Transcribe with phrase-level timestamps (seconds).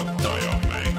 [0.00, 0.98] juhatajamäng.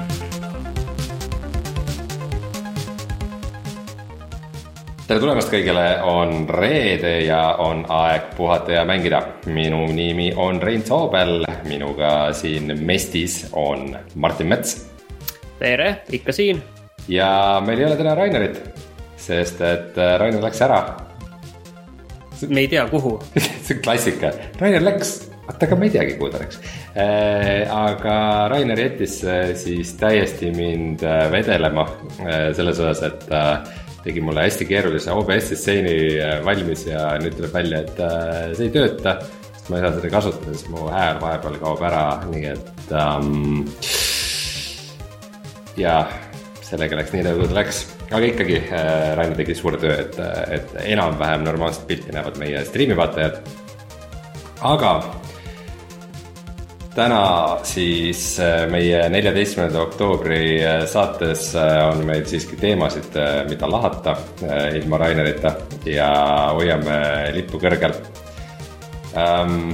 [5.06, 9.22] tere tulemast kõigile, on reede ja on aeg puhata ja mängida.
[9.46, 14.92] minu nimi on Rein Soobel, minuga siin mestis on Martin Mets
[15.58, 16.62] tere, ikka siin.
[17.08, 18.62] ja meil ei ole täna Rainerit,
[19.16, 20.80] sest et äh, Rainer läks ära.
[22.48, 23.18] me ei tea, kuhu.
[23.64, 26.58] see on klassika, Rainer läks, oota, aga ma ei teagi, kuhu ta läks.
[26.94, 31.86] Aga Rainer jättis äh, siis täiesti mind äh, vedelema
[32.20, 33.42] äh, selles osas, et ta
[34.02, 38.68] tegi mulle hästi keerulise OBS stseeni äh, valmis ja nüüd tuleb välja, et äh, see
[38.68, 39.16] ei tööta.
[39.52, 43.64] sest ma ei saa seda kasutada, sest mu hääl vahepeal kaob ära, nii et ähm,.
[45.78, 45.96] ja
[46.66, 50.18] sellega läks nii nagu ta läks, aga ikkagi äh, Rainer tegi suure töö, et,
[50.58, 53.38] et enam-vähem normaalset pilti näevad meie striimi vaatajad.
[54.74, 54.96] aga
[56.96, 57.20] täna
[57.66, 63.16] siis äh, meie neljateistkümnenda oktoobri äh, saates äh, on meil siiski teemasid,
[63.48, 64.16] mida lahata
[64.76, 65.54] ilma Rainerita
[65.88, 66.10] ja
[66.52, 66.98] hoiame
[67.36, 67.96] lippu kõrgel.
[69.16, 69.72] Ähm,.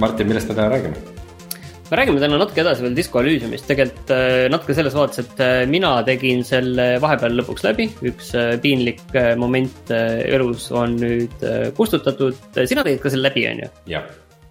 [0.00, 1.00] Martin, millest me täna räägime?
[1.90, 4.12] me räägime täna natuke edasi veel Disco Elysiumist, tegelikult
[4.52, 8.30] natuke selles vaates, et mina tegin selle vahepeal lõpuks läbi, üks
[8.62, 9.02] piinlik
[9.40, 11.42] moment elus on nüüd
[11.76, 13.70] kustutatud, sina tegid ka selle läbi, on ju?
[13.90, 14.06] Jah,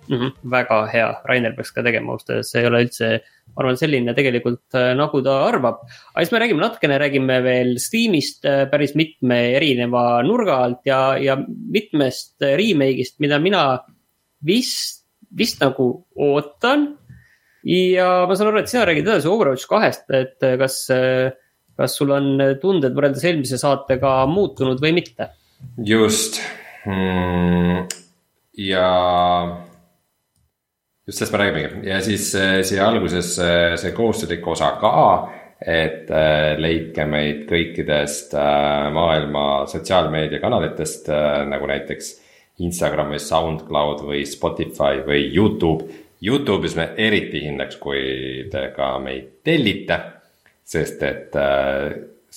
[0.10, 0.18] mm?
[0.18, 0.32] -hmm.
[0.52, 3.10] väga hea, Rainer peaks ka tegema ausalt öeldes, see ei ole üldse,
[3.54, 5.84] ma arvan, selline tegelikult äh, nagu ta arvab.
[6.14, 11.18] aga siis me räägime natukene, räägime veel Steamist äh, päris mitme erineva nurga alt ja,
[11.18, 13.84] ja mitmest äh, remake'ist, mida mina
[14.46, 16.96] vist, vist nagu ootan.
[17.64, 20.86] ja ma saan aru, et sina räägid edasi Overwatch kahest, et kas,
[21.78, 25.34] kas sul on tunded võrreldes eelmise saatega muutunud või mitte?
[25.84, 26.40] just
[26.88, 27.84] mm,.
[28.56, 28.88] ja
[31.10, 34.98] just sellest me räägimegi ja siis äh, siia alguses äh, see kohustuslik osa ka,
[35.60, 38.36] et äh, leidke meid kõikidest
[38.94, 41.10] maailma sotsiaalmeediakanalitest
[41.50, 42.12] nagu näiteks
[42.62, 45.90] Instagram või SoundCloud või Spotify või Youtube.
[46.22, 50.00] Youtube'is me eriti hindaks, kui te ka meid tellite,
[50.68, 51.38] sest et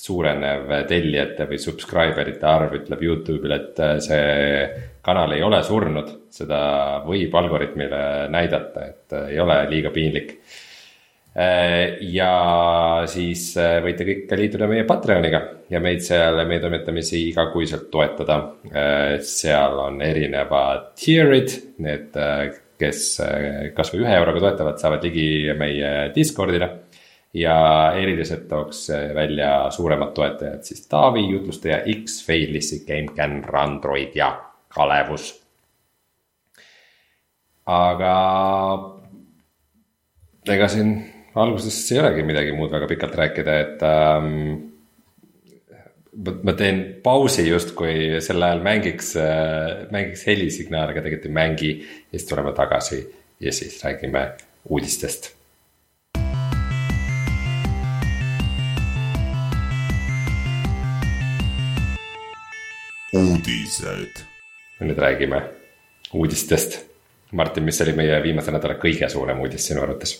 [0.03, 6.11] suurenev tellijate või subscriber ite arv ütleb Youtube'ile, et äh, see kanal ei ole surnud,
[6.33, 6.59] seda
[7.05, 8.03] võib algoritmile
[8.33, 10.37] näidata, et äh, ei ole liiga piinlik.
[11.33, 12.33] ja
[13.09, 15.39] siis äh, võite kõik liituda meie Patreoniga
[15.71, 18.37] ja meid seal, meie toimetamisi igakuiselt toetada.
[19.25, 22.13] seal on erinevad tier'id, need,
[22.79, 26.69] kes äh, kasvõi ühe euroga toetavad, saavad ligi meie Discordile
[27.33, 34.35] ja eriliselt tooks välja suuremad toetajad siis Taavi, jutlustaja X, Failissi, GameCAN, Randroid ja
[34.69, 35.39] Kalevus.
[37.65, 38.13] aga
[40.51, 40.93] ega siin
[41.35, 44.33] alguses ei olegi midagi muud väga pikalt rääkida, et ähm,
[46.43, 49.13] ma teen pausi justkui sel ajal mängiks,
[49.91, 52.99] mängiks helisignaal, aga tegelikult ei mängi ja siis tuleme tagasi
[53.39, 54.27] ja siis räägime
[54.69, 55.31] uudistest
[63.13, 64.23] uudised.
[64.83, 65.39] nüüd räägime
[66.13, 66.81] uudistest.
[67.31, 70.17] Martin, mis oli meie viimase nädala kõige suurem uudis sinu arvates?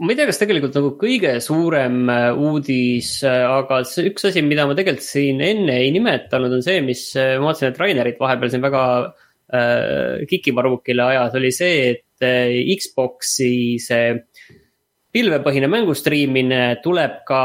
[0.00, 4.64] ma ei tea, kas tegelikult nagu kõige suurem äh, uudis, aga see üks asi, mida
[4.66, 8.52] ma tegelikult siin enne ei nimetanud, on see, mis äh, ma vaatasin, et Rainerit vahepeal
[8.54, 14.16] siin väga äh, kikivarvukile ajas, oli see, et äh, Xbox'i see
[15.16, 17.42] pilvepõhine mängustriimimine tuleb ka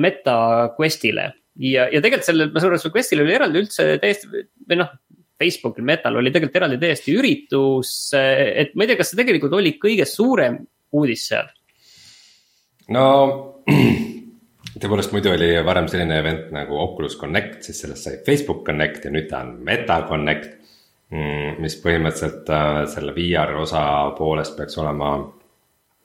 [0.00, 0.40] Meta
[0.76, 1.30] Questile.
[1.60, 4.80] ja, ja tegelikult sellel, ma saan aru, et sul Questil oli eraldi üldse täiesti või
[4.80, 4.92] noh,
[5.40, 9.76] Facebookil Metal oli tegelikult eraldi täiesti üritus, et ma ei tea, kas see tegelikult oli
[9.80, 10.60] kõige suurem
[10.96, 11.48] uudis seal
[12.94, 13.04] no
[14.80, 19.12] tõepoolest muidu oli varem selline event nagu Oculus Connect, siis sellest sai Facebook Connect ja
[19.14, 20.56] nüüd ta on Meta Connect.
[21.58, 23.80] mis põhimõtteliselt äh, selle VR osa
[24.14, 25.08] poolest peaks olema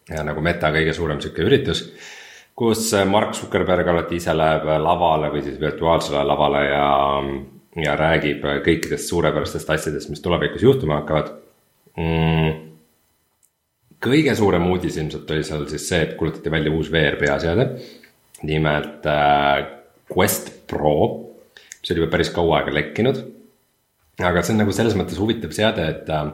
[0.09, 1.83] ja nagu Meta kõige suurem sihuke üritus.
[2.55, 6.91] Kus Mark Zuckerberg alati ise läheb lavale või siis virtuaalsele lavale ja,
[7.83, 11.33] ja räägib kõikidest suurepärastest asjadest, mis tulevikus juhtuma hakkavad
[11.99, 12.65] mm
[14.05, 17.69] kõige suurem uudis ilmselt oli seal siis see, et kuulutati välja uus VR peaseade.
[18.43, 19.65] nimelt äh,
[20.11, 20.95] Quest Pro,
[21.55, 23.23] mis oli juba päris kaua aega lekkinud.
[24.19, 26.27] aga see on nagu selles mõttes huvitav seade, et äh,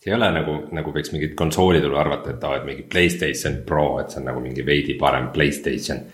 [0.00, 3.60] see ei ole nagu, nagu võiks mingit konsooli tulla arvata, et aa, et mingi Playstation
[3.68, 6.04] Pro, et see on nagu mingi veidi parem Playstation.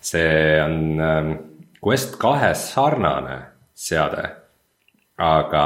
[0.00, 1.30] see on äh,
[1.82, 3.38] Quest kahe sarnane
[3.74, 4.22] seade,
[5.18, 5.64] aga,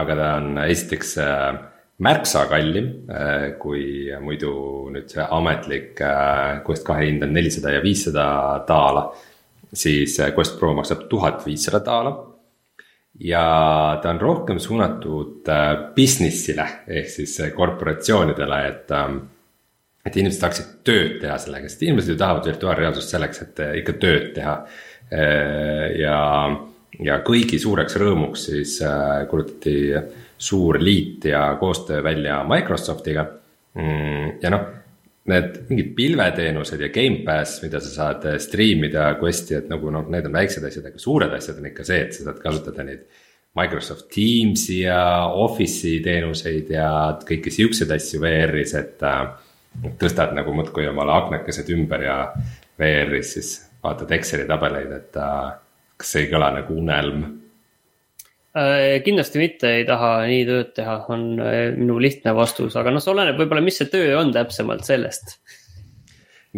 [0.00, 1.60] aga ta on esiteks äh,
[2.00, 2.86] märksa kallim
[3.60, 4.52] kui muidu
[4.92, 6.00] nüüd see ametlik
[6.64, 8.24] Quest kahe hind on nelisada ja viissada
[8.68, 9.10] daala.
[9.72, 12.29] siis Quest Pro maksab tuhat viissada daala
[13.20, 15.48] ja ta on rohkem suunatud
[15.96, 19.18] business'ile ehk siis korporatsioonidele, et ähm,
[20.06, 23.96] et inimesed saaksid tööd teha sellega, sest inimesed ju tahavad virtuaalreaalsust selleks, et eh, ikka
[24.00, 24.56] tööd teha.
[25.10, 26.16] Eh, ja,
[27.04, 28.78] ja kõigi suureks rõõmuks siis
[29.30, 29.76] kuulutati
[30.40, 33.26] suur liit ja koostöö välja Microsoftiga.
[33.76, 34.68] Mm, ja noh,
[35.30, 40.28] need mingid pilveteenused ja Gamepass, mida sa saad stream ida Questi, et nagu noh, need
[40.28, 43.06] on väiksed asjad, aga suured asjad on ikka see, et sa saad kasutada neid.
[43.58, 45.00] Microsoft Teams'i ja
[45.42, 46.90] Office'i teenuseid ja
[47.26, 49.24] kõiki siukseid asju VR-is, et äh,
[49.98, 52.18] tõstad nagu muudkui omale aknakesed ümber ja
[52.78, 53.50] VR-is siis
[53.82, 55.50] vaatad Exceli tabeleid, et äh,
[55.98, 57.39] kas see ei kõla nagu unelm?
[59.04, 63.12] Kindlasti mitte ei taha nii tööd teha, on äh, minu lihtne vastus, aga noh, see
[63.12, 65.36] oleneb võib-olla, mis see töö on täpsemalt sellest.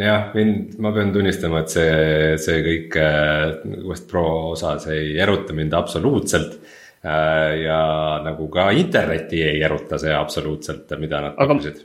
[0.01, 4.25] jah, mind, ma pean tunnistama, et see, see kõik äh, Pro
[4.55, 6.57] osas ei eruta mind absoluutselt
[7.05, 7.83] äh, ja
[8.25, 11.85] nagu ka internetti ei eruta see absoluutselt, mida nad pakkusid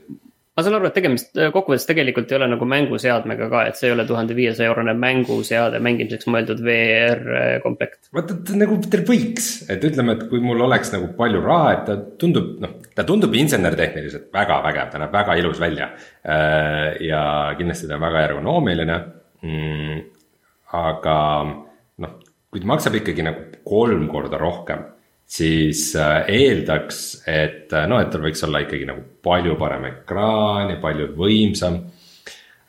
[0.58, 3.94] ma saan aru, et tegemist kokkuvõttes tegelikult ei ole nagu mänguseadmega ka, et see ei
[3.94, 7.22] ole tuhande viiesaja eurone mänguseade mängimiseks mõeldud VR
[7.62, 8.10] komplekt.
[8.18, 11.86] vaata, ta nagu teil võiks, et ütleme, et kui mul oleks nagu palju raha, et
[11.86, 15.92] ta tundub, noh, ta tundub insenertehniliselt väga vägev, ta näeb väga ilus välja.
[16.26, 17.22] Äh, ja
[17.60, 19.00] kindlasti ta on väga ergonoomiline
[19.46, 20.04] mm,.
[20.82, 21.18] aga
[22.02, 22.20] noh,
[22.50, 24.88] kui ta maksab ikkagi nagu kolm korda rohkem
[25.28, 30.72] siis äh, eeldaks, et äh, noh, et tal võiks olla ikkagi nagu palju parem ekraan
[30.72, 31.82] ja palju võimsam.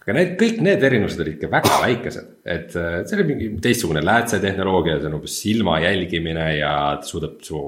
[0.02, 4.02] aga need, kõik need erinevused olid ikka väga väikesed, et äh, see oli mingi teistsugune
[4.02, 7.62] läätsetehnoloogia, see on umbes silma jälgimine ja ta suudab su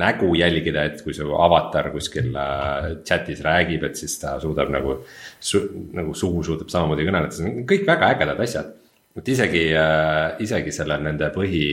[0.00, 2.30] nägu jälgida, et kui su avatar kuskil
[3.02, 5.00] chat'is räägib, et siis ta suudab nagu
[5.42, 5.64] su,,
[5.96, 8.70] nagu suu suudab samamoodi kõneleda, see on kõik väga ägedad asjad.
[9.18, 9.64] et isegi,
[10.46, 11.66] isegi selle nende põhi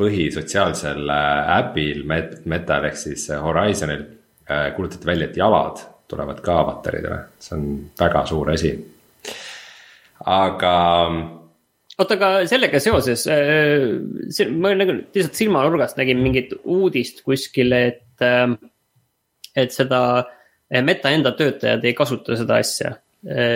[0.00, 4.02] põhisotsiaalsel äh, äpil Metal ehk siis äh, Horizonil
[4.50, 7.68] äh, kuulutati välja, et jalad tulevad ka avataridele, see on
[7.98, 8.74] väga suur asi.
[10.30, 10.74] aga.
[11.98, 13.24] oota, aga sellega seoses,
[14.52, 18.26] ma nagu lihtsalt silmanurgast nägin mingit uudist kuskil, et,
[19.56, 20.00] et seda
[20.84, 22.94] Meta enda töötajad ei kasuta seda asja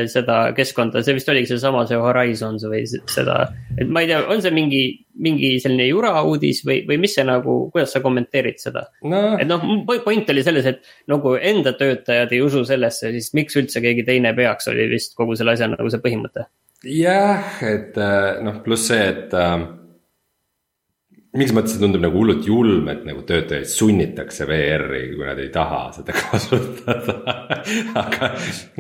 [0.09, 3.37] seda keskkonda, see vist oligi seesama, see Horizons või seda,
[3.77, 4.83] et ma ei tea, on see mingi,
[5.21, 9.23] mingi selline jurauudis või, või mis see nagu, kuidas sa kommenteerid seda no.?
[9.37, 9.67] et noh,
[10.07, 14.33] point oli selles, et nagu enda töötajad ei usu sellesse, siis miks üldse keegi teine
[14.37, 16.49] peaks, oli vist kogu selle asja nagu see põhimõte.
[16.89, 19.69] jah, et eh, noh, pluss see, et äh,
[21.37, 25.51] mingis mõttes see tundub nagu hullult julm, et nagu töötajaid sunnitakse VR-i, kui nad ei
[25.53, 27.17] taha seda kasutada
[28.01, 28.31] aga,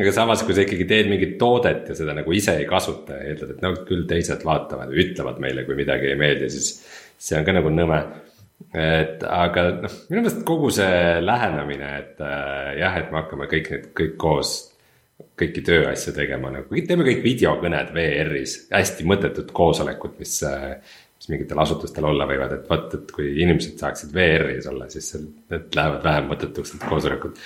[0.00, 3.32] aga samas, kui sa ikkagi teed mingit toodet ja seda nagu ise ei kasuta ja
[3.32, 6.72] eeldad, et no küll teised vaatavad või ütlevad meile, kui midagi ei meeldi, siis
[7.20, 8.00] see on ka nagu nõme.
[8.74, 13.70] et aga noh, minu meelest kogu see lähenemine, et äh, jah, et me hakkame kõik
[13.74, 14.56] need, kõik koos
[15.38, 21.58] kõiki tööasju tegema nagu, teeme kõik videokõned VR-is, hästi mõttetud koosolekud, mis äh, mis mingitel
[21.58, 26.30] asutustel olla võivad, et vot, et kui inimesed saaksid VR-is olla, siis need lähevad vähem
[26.30, 27.40] mõttetuks, need koosolekud.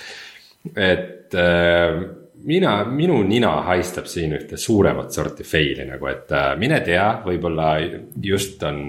[0.77, 2.03] et äh,
[2.43, 7.73] mina, minu nina haistab siin ühte suuremat sorti fail'i nagu, et äh, mine tea, võib-olla
[8.21, 8.85] just on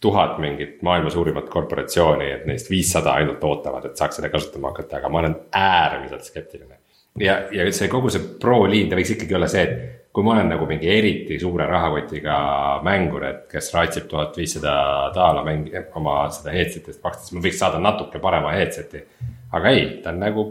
[0.00, 5.00] tuhat mingit maailma suurimat korporatsiooni, et neist viissada ainult ootavad, et saaks seda kasutama hakata,
[5.00, 6.77] aga ma olen äärmiselt skeptiline.
[7.20, 10.34] Ja, ja see kogu see pro liin, ta võiks ikkagi olla see, et kui ma
[10.34, 12.38] olen nagu mingi eriti suure rahakotiga
[12.86, 14.72] mängur, et kes raatsib tuhat viissada
[15.14, 19.04] daala mängi-, oma seda headset'ist makstes, ma võiks saada natuke parema headset'i.
[19.52, 20.46] aga ei, ta on nagu,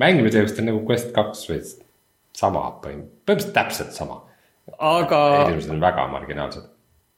[0.00, 1.60] mängimise jaoks ta on nagu Quest kaks või
[2.38, 4.22] sama, põhimõtteliselt täpselt sama.
[4.78, 5.22] aga.
[5.44, 6.66] erinevused on väga marginaalsed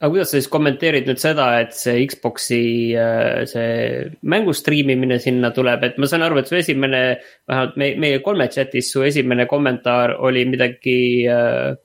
[0.01, 2.63] aga kuidas sa siis kommenteerid nüüd seda, et see Xbox'i
[2.97, 7.03] äh, see mängu striimimine sinna tuleb, et ma saan aru, et su esimene,
[7.49, 10.97] vähemalt meie, meie kolme chat'is su esimene kommentaar oli midagi.
[11.29, 11.77] Äh,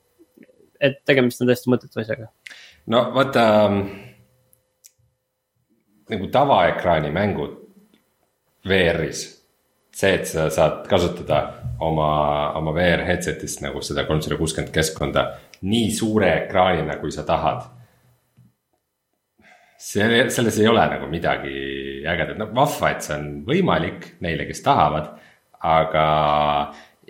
[0.77, 2.27] et tegemist on täiesti mõttetu asjaga.
[2.93, 3.45] no vaata
[6.13, 7.55] nagu tavaekraani mängud
[8.69, 9.23] VR-is.
[9.97, 11.39] see, et sa saad kasutada
[11.81, 15.25] oma, oma VR headset'ist nagu seda kolmsada kuuskümmend keskkonda
[15.65, 17.65] nii suure ekraanina, kui sa tahad
[19.87, 21.55] see, selles ei ole nagu midagi
[22.07, 25.15] ägedat, no vahva, et see on võimalik neile, kes tahavad.
[25.67, 26.03] aga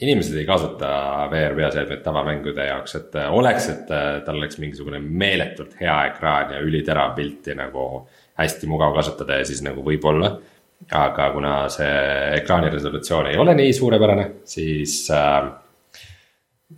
[0.01, 0.89] inimesed ei kasuta
[1.33, 6.55] VR peaseadmeid tavamängude jaoks, et äh, oleks, et äh, tal oleks mingisugune meeletult hea ekraan
[6.55, 8.07] ja üliterav pilt ja nagu
[8.39, 10.37] hästi mugav kasutada ja siis nagu võib-olla.
[10.93, 11.93] aga kuna see
[12.37, 15.49] ekraani resolutsioon ei ole nii suurepärane, siis äh,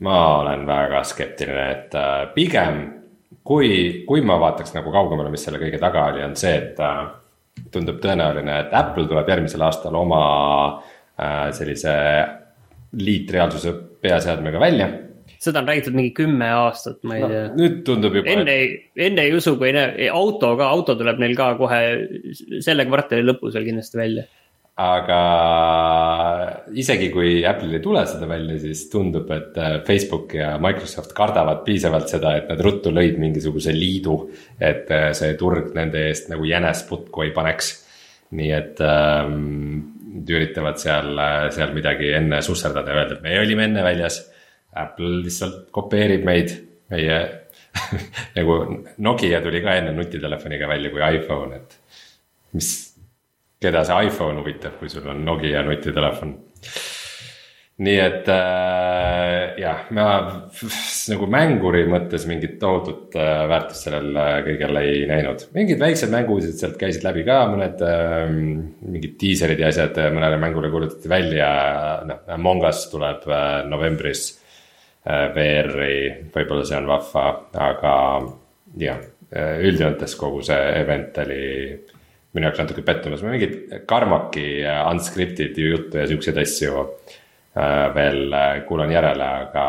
[0.06, 2.78] ma olen väga skeptiline, et äh, pigem
[3.48, 3.70] kui,
[4.08, 7.02] kui ma vaataks nagu kaugemale, mis selle kõige taga oli, on see, et äh,
[7.72, 10.22] tundub tõenäoline, et Apple tuleb järgmisel aastal oma
[10.76, 11.94] äh, sellise
[12.98, 14.88] liitreaalsuse peaseadmega välja
[15.38, 17.42] seda on räägitud mingi kümme aastat, ma ei no, tea.
[17.58, 18.32] nüüd tundub juba.
[18.32, 18.70] enne ei,
[19.06, 21.80] enne ei usu, kui ne, auto ka, auto tuleb neil ka kohe
[22.64, 24.26] selle kvartali lõpus veel kindlasti välja.
[24.78, 25.20] Aga
[26.78, 31.64] isegi kui Apple'il ei tule seda välja, siis tundub, et äh, Facebook ja Microsoft kardavad
[31.66, 34.20] piisavalt seda, et nad ruttu lõid mingisuguse liidu.
[34.60, 37.72] et äh, see turg nende eest nagu jänes putku ei paneks.
[38.38, 43.64] nii et ähm, üritavad seal, äh, seal midagi enne susserdada ja öelda, et me olime
[43.66, 44.20] enne väljas
[44.78, 46.54] Apple lihtsalt kopeerib meid,
[46.92, 47.18] meie
[48.36, 48.60] nagu
[49.02, 52.04] Nokia tuli ka enne nutitelefoniga välja kui iPhone, et
[52.54, 52.70] mis,
[53.62, 56.38] keda see iPhone huvitab, kui sul on Nokia nutitelefon.
[57.78, 60.06] nii et äh, jah, ma
[61.12, 65.44] nagu mänguri mõttes mingit tohutut äh, väärtust sellel äh, kõigel ei näinud.
[65.54, 70.72] mingid väiksed mänguuudised sealt käisid läbi ka, mõned äh, mingid diiserid ja asjad mõnele mängule
[70.74, 71.48] kuulutati välja,
[72.08, 74.26] noh, Among Us tuleb äh, novembris
[75.08, 75.92] Äh, VR-i,
[76.34, 77.22] võib-olla see on vahva,
[77.64, 77.92] aga
[78.76, 78.98] jah,
[79.32, 81.44] äh, üldjoontes kogu see event oli
[82.38, 86.86] minu jaoks natuke pettumus, ma mingit Carmacki äh, unscripted juttu ja siukseid asju
[87.94, 88.34] veel
[88.68, 89.62] kuulan järele, aga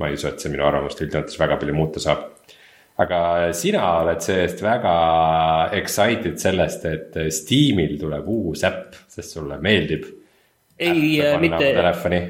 [0.00, 2.22] ma ei usu, et see minu arvamust üldjoontes väga palju muuta saab.
[2.98, 3.18] aga
[3.52, 4.94] sina oled see-eest väga
[5.76, 10.08] excited sellest, et Steamil tuleb uus äpp, sest sulle meeldib.
[10.78, 11.74] ei, mitte.
[11.76, 12.22] telefoni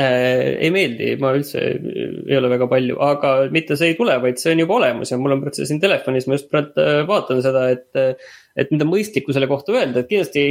[0.00, 0.54] äh,.
[0.66, 4.54] ei meeldi, ma üldse ei ole väga palju, aga mitte see ei tule, vaid see
[4.54, 7.68] on juba olemas ja mul on praegu siin telefonis, ma just praegu äh, vaatan seda,
[7.74, 8.20] et.
[8.54, 10.42] et mida mõistlikku selle kohta öelda, et kindlasti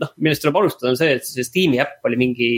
[0.00, 2.48] noh, millest tuleb alustada, on see, et see Steam'i äpp oli mingi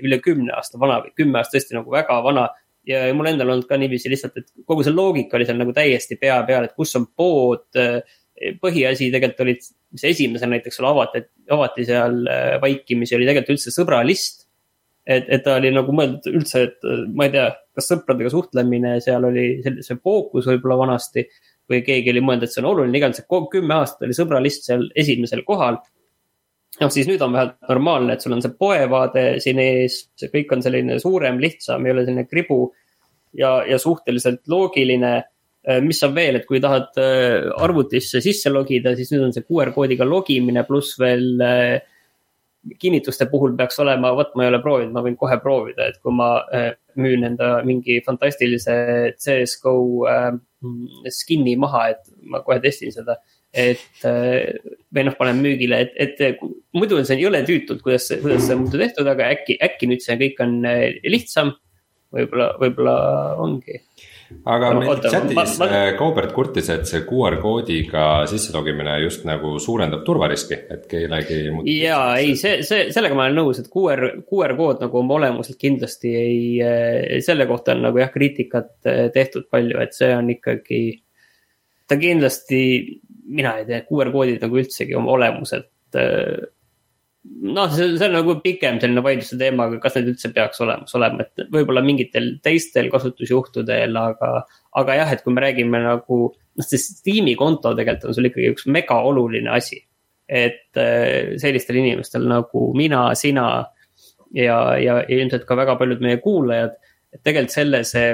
[0.00, 2.46] üle kümne aasta vana või kümme aastat tõesti nagu väga vana
[2.88, 6.16] ja mul endal olnud ka niiviisi lihtsalt, et kogu see loogika oli seal nagu täiesti
[6.20, 7.68] pea peal, et kus on pood.
[8.62, 9.64] põhiasi tegelikult olid,
[9.96, 14.47] mis esimesena näiteks seal avati, avati seal äh, vaikimisi oli tegelikult üldse sõbralist
[15.08, 17.46] et, et ta oli nagu mõeldud üldse, et ma ei tea,
[17.76, 21.28] kas sõpradega suhtlemine seal oli see fookus võib-olla vanasti.
[21.68, 25.44] või keegi oli mõelnud, et see on oluline, igatahes kümme aastat oli sõbralist seal esimesel
[25.44, 25.80] kohal.
[26.80, 30.52] noh, siis nüüd on vähemalt normaalne, et sul on see poevaade siin ees, see kõik
[30.54, 32.72] on selline suurem, lihtsam, ei ole selline kribu.
[33.32, 35.22] ja, ja suhteliselt loogiline
[35.84, 39.74] mis on veel, et kui tahad äh, arvutisse sisse logida, siis nüüd on see QR
[39.74, 41.80] koodiga logimine pluss veel äh,
[42.80, 46.14] kinnituste puhul peaks olema, vot ma ei ole proovinud, ma võin kohe proovida, et kui
[46.14, 46.70] ma äh,
[47.00, 48.76] müün enda mingi fantastilise
[49.16, 49.74] CS-GO
[50.10, 50.30] äh,
[51.14, 53.18] skin'i maha, et ma kohe testin seda.
[53.48, 54.58] et äh,
[54.92, 56.42] või noh, panen müügile, et, et
[56.76, 60.04] muidu on see jõle tüütud, kuidas, kuidas see on muidu tehtud, aga äkki, äkki nüüd
[60.04, 60.60] see kõik on
[61.08, 61.56] lihtsam.
[62.12, 62.96] võib-olla, võib-olla
[63.44, 63.80] ongi
[64.48, 65.68] aga no, meil chatis ma...
[65.98, 71.40] Kaubert kurtis, et see QR koodiga sisselogimine just nagu suurendab turvariski, et kellegi.
[71.74, 75.60] ja ei, see, see, sellega ma olen nõus, et QR, QR kood nagu oma olemuselt
[75.60, 80.32] kindlasti ei, eh, selle kohta on nagu jah, kriitikat eh, tehtud palju, et see on
[80.36, 80.82] ikkagi.
[81.88, 82.62] ta kindlasti,
[83.32, 85.72] mina ei tea, QR koodid nagu üldsegi oma olemuselt
[87.28, 90.94] noh, see, see on nagu pikem selline vaidluse teema, aga kas need üldse peaks olemas
[90.98, 94.32] olema, et võib-olla mingitel teistel kasutusjuhtudel, aga.
[94.78, 98.52] aga jah, et kui me räägime nagu, noh, see Steam'i konto tegelikult on sul ikkagi
[98.54, 99.82] üks mega oluline asi.
[100.28, 103.46] et äh, sellistel inimestel nagu mina, sina
[104.36, 106.74] ja, ja, ilmselt ka väga paljud meie kuulajad,
[107.14, 108.10] et tegelikult selle see.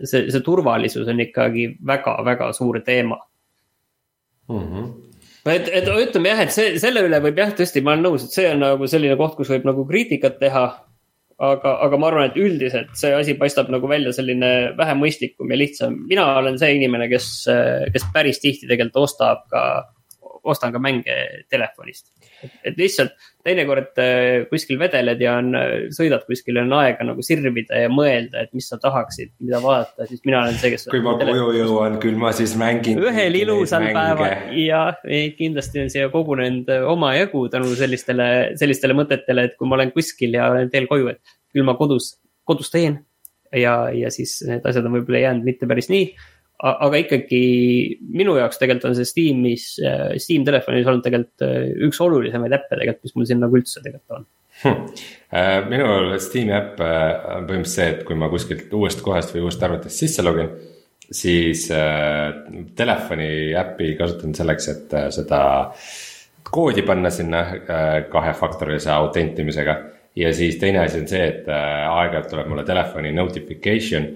[0.00, 3.20] see, see turvalisus on ikkagi väga-väga suur teema
[4.48, 4.62] mm.
[4.64, 5.03] -hmm
[5.52, 8.36] et, et ütleme jah, et see, selle üle võib jah, tõesti, ma olen nõus, et
[8.36, 10.66] see on nagu selline koht, kus võib nagu kriitikat teha.
[11.44, 15.58] aga, aga ma arvan, et üldiselt see asi paistab nagu välja selline vähem mõistlikum ja
[15.58, 15.96] lihtsam.
[16.08, 17.26] mina olen see inimene, kes,
[17.92, 19.64] kes päris tihti tegelikult ostab ka
[20.44, 21.16] ostan ka mänge
[21.50, 22.06] telefonist.
[22.64, 23.14] Et lihtsalt
[23.44, 27.90] teinekord äh, kuskil vedeled ja on, äh, sõidad kuskil ja on aega nagu sirvida ja
[27.92, 30.86] mõelda, et mis sa tahaksid, mida vaadata, siis mina olen see, kes.
[30.92, 33.00] kui ma koju jõuan, küll ma siis mängin.
[33.04, 34.84] ühel ilusal päeval ja
[35.38, 38.28] kindlasti on siia kogunenud äh, omajagu tänu sellistele,
[38.60, 42.14] sellistele mõtetele, et kui ma olen kuskil ja olen teel koju, et küll ma kodus,
[42.48, 43.02] kodus teen.
[43.54, 46.08] ja, ja siis need asjad on võib-olla jäänud mitte päris nii
[46.62, 47.40] aga ikkagi
[48.14, 52.78] minu jaoks tegelikult on see Steamis, äh, Steam telefonis olnud tegelikult äh, üks olulisemaid äppe
[52.78, 54.28] tegelikult, mis mul siin nagu üldse tegelikult on
[54.62, 54.86] hm..
[55.34, 59.66] Äh, minul Steam'i äpp on põhimõtteliselt see, et kui ma kuskilt uuest kohast või uuest
[59.66, 60.52] arvutist sisse login.
[61.10, 62.30] siis äh,
[62.76, 65.42] telefoni äppi kasutan selleks, et äh, seda
[66.50, 69.76] koodi panna sinna äh, kahefaktorilise autentimisega.
[70.16, 74.06] ja siis teine asi on see, et äh, aeg-ajalt tuleb mulle telefoni notification,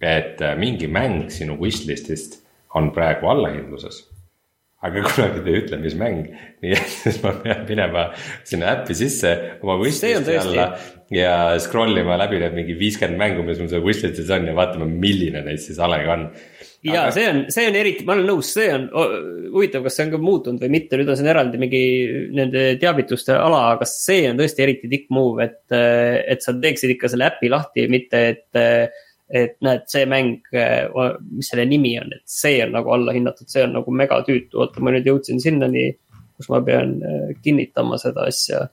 [0.00, 2.40] et äh, mingi mäng sinu wishlist'ist
[2.74, 4.02] on praegu allahindluses
[4.84, 6.26] aga kunagi ta ei ütle, mis mäng,
[6.62, 8.08] nii et siis ma pean minema
[8.44, 9.32] sinna äppi sisse
[9.62, 10.66] oma wishlist'i alla
[11.14, 14.88] ja scroll ima läbi need mingi viiskümmend mängu, mis mul seal wishlist'is on ja vaatama,
[14.88, 16.26] milline neist siis alega on.
[16.84, 17.14] ja aga...
[17.16, 18.84] see on, see on eriti, ma olen nõus, see on
[19.54, 21.82] huvitav, kas see on ka muutunud või mitte, nüüd on siin eraldi mingi
[22.36, 27.12] nende teavituste ala, aga see on tõesti eriti tikk move, et, et sa teeksid ikka
[27.12, 28.64] selle äpi lahti, mitte et
[29.34, 30.38] et näed, see mäng,
[31.34, 34.94] mis selle nimi on, et see on nagu allahinnatud, see on nagu megatüütu, oota, ma
[34.94, 35.88] nüüd jõudsin sinnani,
[36.38, 38.66] kus ma pean äh, kinnitama seda asja.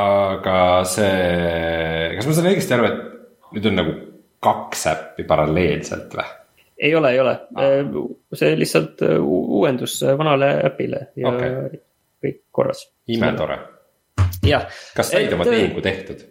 [0.00, 1.14] aga see,
[2.16, 3.96] kas ma saan õigesti aru, et nüüd on nagu
[4.42, 6.26] kaks äppi paralleelselt või?
[6.80, 7.94] ei ole, ei ole ah.,
[8.38, 11.80] see lihtsalt äh, uuendus vanale äpile ja okay.
[12.22, 12.86] kõik korras.
[13.10, 13.58] imetore.
[14.46, 14.66] jah.
[14.96, 16.22] kas said oma tehingu tehtud?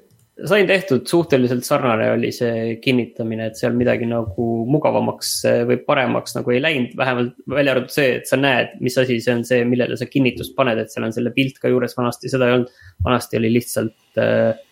[0.47, 6.37] Sain tehtud, suhteliselt sarnane oli see kinnitamine, et seal midagi nagu mugavamaks eh, või paremaks
[6.37, 9.65] nagu ei läinud, vähemalt välja arvatud see, et sa näed, mis asi see on see,
[9.67, 12.79] millele sa kinnitust paned, et seal on selle pilt ka juures, vanasti seda ei olnud.
[13.05, 14.63] vanasti oli lihtsalt äh,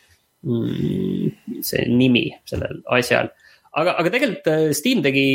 [1.68, 3.32] see nimi sellel asjal
[3.78, 5.26] aga, aga tegelikult äh, Steam tegi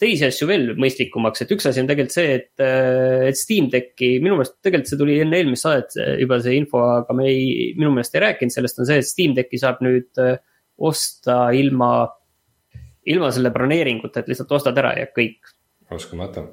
[0.00, 4.16] teisi asju veel mõistlikumaks, et üks asi on tegelikult see, et, äh, et Steam Decki,
[4.24, 7.92] minu meelest tegelikult see tuli enne eelmist saadet juba see info, aga me ei, minu
[7.94, 10.36] meelest ei rääkinud sellest, on see, et Steam Decki saab nüüd äh,
[10.88, 11.92] osta ilma,
[13.08, 15.54] ilma selle broneeringuta, et lihtsalt ostad ära ja kõik.
[15.94, 16.44] uskumatu.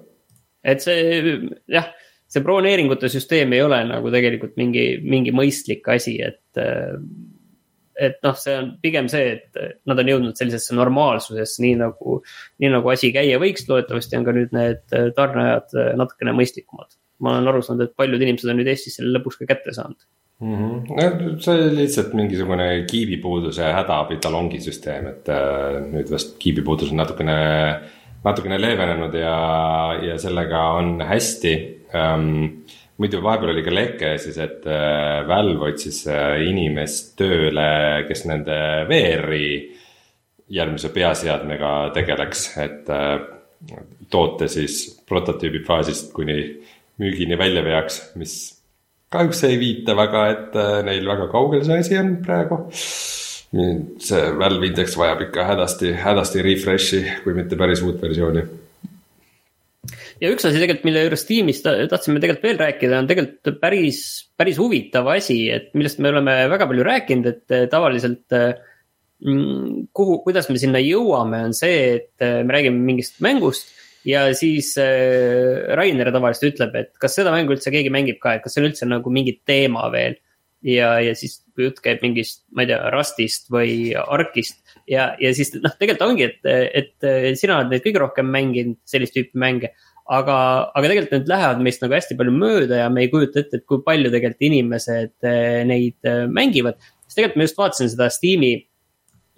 [0.65, 1.37] et see
[1.69, 1.91] jah,
[2.31, 6.65] see broneeringute süsteem ei ole nagu tegelikult mingi, mingi mõistlik asi, et
[7.95, 12.19] et noh, see on pigem see, et nad on jõudnud sellisesse normaalsusesse, nii nagu,
[12.63, 16.99] nii nagu asi käia võiks, loodetavasti on ka nüüd need tarneajad natukene mõistlikumad.
[17.23, 20.01] ma olen aru saanud, et paljud inimesed on nüüd Eestis selle lõpuks ka kätte saanud
[20.39, 20.55] mm.
[20.55, 21.29] -hmm.
[21.29, 27.37] no see oli lihtsalt mingisugune kiibipuuduse hädaabitalongi süsteem, et äh, nüüd vast kiibipuudus on natukene,
[28.23, 29.37] natukene leevenenud ja,
[30.09, 31.53] ja sellega on hästi
[31.95, 32.43] ähm,
[33.01, 37.67] muidu vahepeal oli ka leke siis, et äh, Valve otsis äh, inimest tööle,
[38.07, 38.57] kes nende
[38.89, 39.47] VR-i
[40.55, 43.15] järgmise peaseadmega tegeleks, et äh,
[44.11, 46.39] toote siis prototüübi faasist kuni
[47.01, 48.35] müügini välja veaks, mis
[49.11, 50.55] kahjuks ei viita väga, et
[50.85, 52.65] neil väga kaugel see asi on praegu.
[52.75, 58.43] see Valve Index vajab ikka hädasti, hädasti refresh'i, kui mitte päris uut versiooni
[60.21, 64.01] ja üks asi tegelikult, mille juures tiimis tahtsime tegelikult veel rääkida, on tegelikult päris,
[64.39, 70.19] päris huvitav asi, et millest me oleme väga palju rääkinud, et eh, tavaliselt mm, kuhu,
[70.25, 73.73] kuidas me sinna jõuame, on see, et eh, me räägime mingist mängust
[74.05, 78.59] ja siis Rainer tavaliselt ütleb, et kas seda mängu üldse keegi mängib ka, et kas
[78.61, 80.19] on üldse nagu mingi teema veel.
[80.65, 85.51] ja, ja siis jutt käib mingist, ma ei tea, Rustist või Arkist ja, ja siis
[85.57, 89.73] noh, tegelikult ongi, et, et sina oled neid kõige rohkem mänginud, sellist tüüpi mänge
[90.05, 90.37] aga,
[90.69, 93.65] aga tegelikult need lähevad meist nagu hästi palju mööda ja me ei kujuta ette, et
[93.69, 96.77] kui palju tegelikult inimesed eh, neid eh, mängivad.
[97.07, 98.53] sest tegelikult ma just vaatasin seda Steam'i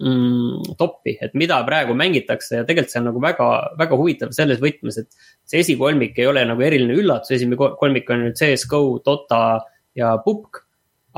[0.04, 3.48] mm, top'i, et mida praegu mängitakse ja tegelikult see on nagu väga,
[3.80, 5.28] väga huvitav selles võtmes, et.
[5.48, 9.60] see esikolmik ei ole nagu eriline üllatus, esimene kolmik on nüüd CS GO, Dota
[9.96, 10.66] ja Pupk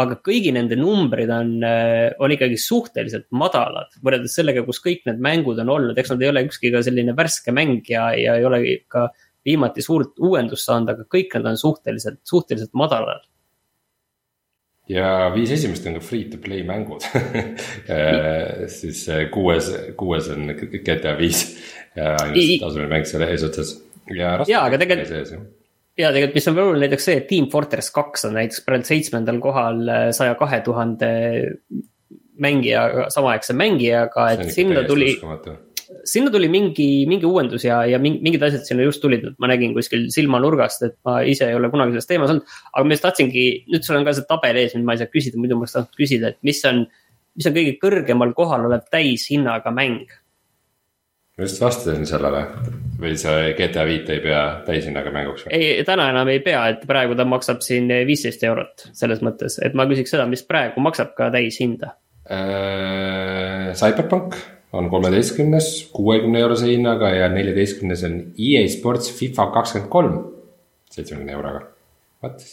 [0.01, 5.19] aga kõigi nende numbrid on, eh, on ikkagi suhteliselt madalad võrreldes sellega, kus kõik need
[5.19, 8.47] mängud on olnud, eks nad ei ole ükski ka selline värske mäng ja, ja ei
[8.47, 9.09] ole ka
[9.47, 13.23] viimati suurt uuendust saanud, aga kõik need on suhteliselt, suhteliselt madalal.
[14.91, 17.05] ja viis esimest on ka free to play mängud
[18.81, 21.45] siis kuues, kuues on GTA viis
[21.97, 23.77] ja ainult tasuline mäng seal eesotsas.
[24.11, 25.49] ja, ja, aga tegelikult
[26.01, 28.89] ja tegelikult, mis on veel oluline näiteks see, et Team Fortress kaks on näiteks praegu
[28.89, 29.83] seitsmendal kohal
[30.17, 31.11] saja kahe tuhande
[32.41, 35.13] mängija, samaaegse mängijaga, et sinna tuli.
[36.11, 40.07] Sinna tuli mingi, mingi uuendus ja, ja mingid asjad sinna just tulid, ma nägin kuskil
[40.13, 42.57] silmanurgast, et ma ise ei ole kunagi selles teemas olnud.
[42.73, 45.13] aga ma just tahtsingi, nüüd sul on ka see tabel ees, mida ma ei saa
[45.13, 46.85] küsida, muidu ma oleks tahtnud küsida, et mis on,
[47.37, 50.15] mis on kõige kõrgemal kohal olev täishinnaga mäng?
[51.41, 52.45] ma just vastasin sellele
[53.01, 57.17] või sa GTA viite ei pea täishinnaga mänguks ei, täna enam ei pea, et praegu
[57.17, 61.31] ta maksab siin viisteist eurot selles mõttes, et ma küsiks seda, mis praegu maksab ka
[61.33, 61.95] täishinda
[62.29, 63.73] äh,.
[63.79, 64.37] Cyberpunk
[64.73, 70.19] on kolmeteistkümnes kuuekümne eurose hinnaga ja neljateistkümnes on EA Sports FIFA kakskümmend kolm
[70.91, 71.65] seitsmekümne euroga,
[72.23, 72.45] vot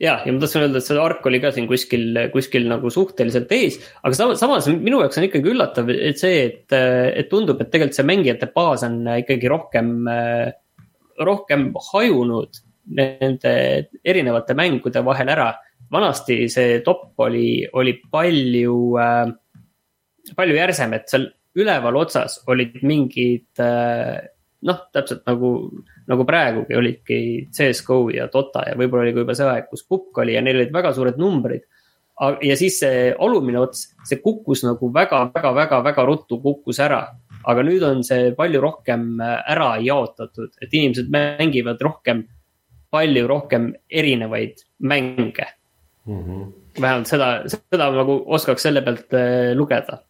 [0.00, 3.52] ja, ja ma tahtsin öelda, et see ark oli ka siin kuskil, kuskil nagu suhteliselt
[3.54, 7.70] ees, aga samas, samas minu jaoks on ikkagi üllatav, et see, et, et tundub, et
[7.72, 9.92] tegelikult see mängijate baas on ikkagi rohkem,
[11.24, 12.64] rohkem hajunud
[12.96, 13.54] nende
[14.04, 15.54] erinevate mängude vahel ära.
[15.92, 19.28] vanasti see top oli, oli palju äh,,
[20.36, 24.22] palju järsem, et seal üleval otsas olid mingid äh,
[24.64, 25.50] noh, täpselt nagu,
[26.10, 27.18] nagu praegugi olidki
[27.54, 30.60] CS-GO ja Dota ja võib-olla oli ka juba see aeg, kus Pukk oli ja neil
[30.60, 31.66] olid väga suured numbrid.
[32.46, 37.02] ja siis see alumine ots, see kukkus nagu väga, väga, väga, väga ruttu kukkus ära.
[37.44, 42.24] aga nüüd on see palju rohkem äh, ära jaotatud, et inimesed mängivad rohkem,
[42.90, 45.46] palju rohkem erinevaid mänge
[46.06, 46.22] mm.
[46.22, 46.52] -hmm.
[46.80, 50.00] vähemalt seda, seda nagu oskaks selle pealt äh, lugeda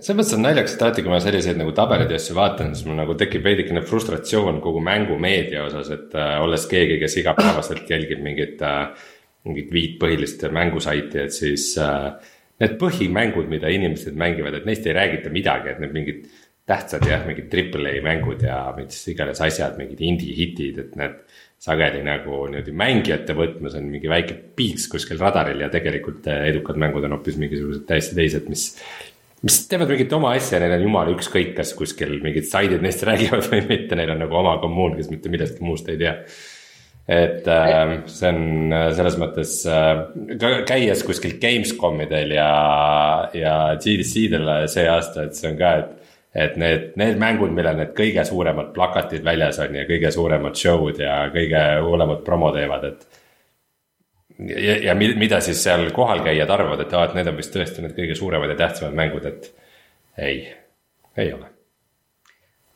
[0.00, 2.88] selles mõttes on naljakas, et alati, kui ma selliseid nagu tabeleid ja asju vaatan, siis
[2.88, 8.22] mul nagu tekib veidikene frustratsioon kogu mängumeedia osas, et äh, olles keegi, kes igapäevaselt jälgib
[8.24, 9.08] mingit äh,,
[9.48, 12.12] mingit viit põhilist mängusaiti, et siis äh,
[12.60, 16.24] need põhimängud, mida inimesed mängivad, et neist ei räägita midagi, et need mingid
[16.70, 21.16] tähtsad jah, mingid triple A mängud ja mis iganes asjad, mingid indie hitid, et need
[21.60, 26.78] sageli nagu niimoodi mängijate võtmes on mingi väike piiks kuskil radaril ja tegelikult äh, edukad
[26.80, 28.70] mängud on hoopis mingisugused täiesti teised, mis
[29.46, 33.46] mis teevad mingit oma asja, neil on jumala ükskõik, kas kuskil mingid saidid neist räägivad
[33.52, 36.16] või mitte, neil on nagu oma kommuun, kes mitte millestki muust ei tea.
[37.10, 40.04] et äh, see on äh, selles mõttes äh,
[40.68, 42.50] käies kuskil Gamescomidel ja,
[43.34, 45.96] ja GDC-del see aasta, et see on ka, et.
[46.30, 51.00] et need, need mängud, millel need kõige suuremad plakatid väljas on ja kõige suuremad show'd
[51.02, 53.19] ja kõige hullemad promo teevad, et
[54.48, 57.96] ja, ja mida siis seal kohalkäijad arvavad, et aa, et need on vist tõesti need
[57.96, 59.50] kõige suuremad ja tähtsamad mängud, et
[60.20, 60.40] ei,
[61.20, 61.50] ei ole.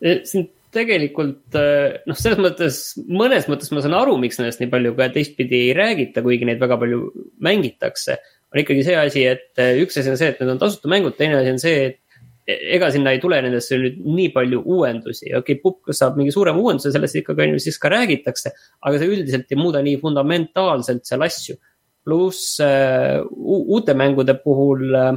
[0.05, 1.67] E, siin tegelikult e,
[2.09, 5.75] noh, selles mõttes, mõnes mõttes ma saan aru, miks nendest nii palju ka teistpidi ei
[5.77, 7.05] räägita, kuigi neid väga palju
[7.45, 8.19] mängitakse.
[8.55, 11.17] on ikkagi see asi, et e, üks asi on see, et need on tasuta mängud,
[11.19, 12.01] teine asi on see, et
[12.45, 16.61] ega sinna ei tule nendesse nüüd nii palju uuendusi, okei okay,, Pupk saab mingi suurema
[16.61, 18.53] uuenduse, sellest ikkagi on ju siis ka räägitakse.
[18.85, 21.57] aga see üldiselt ei muuda nii fundamentaalselt seal asju.
[22.05, 25.15] pluss uh, uute mängude puhul uh,,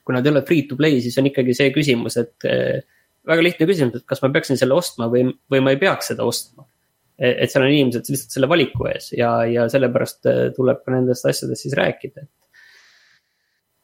[0.00, 2.80] kui nad ei ole free to play, siis on ikkagi see küsimus, et uh,
[3.28, 6.24] väga lihtne küsimus, et kas ma peaksin selle ostma või, või ma ei peaks seda
[6.24, 6.64] ostma.
[7.18, 11.28] E, et seal on inimesed lihtsalt selle valiku ees ja, ja sellepärast tuleb ka nendest
[11.28, 12.32] asjadest siis rääkida, et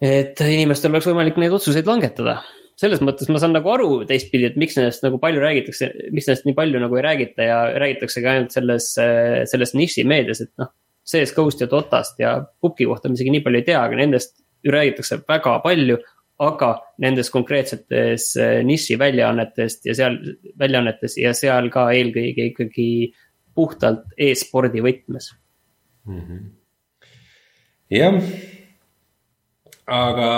[0.05, 2.43] et inimestel oleks võimalik neid otsuseid langetada.
[2.75, 6.49] selles mõttes ma saan nagu aru teistpidi, et miks nendest nagu palju räägitakse, miks nendest
[6.49, 8.88] nii palju nagu ei räägita ja räägitaksegi ainult selles,
[9.51, 10.73] selles nišimeedias, et noh.
[11.05, 12.31] CS GO-st ja Dotast ja
[12.64, 15.99] Puki kohta me isegi nii palju ei tea, aga nendest ju räägitakse väga palju.
[16.45, 18.33] aga nendes konkreetsetes
[18.67, 20.17] nišiväljaannetest ja seal,
[20.59, 22.87] väljaannetes ja seal ka eelkõige ikkagi
[23.55, 25.31] puhtalt e-spordi võtmes
[26.11, 26.51] mm -hmm..
[27.95, 28.19] jah
[29.90, 30.31] aga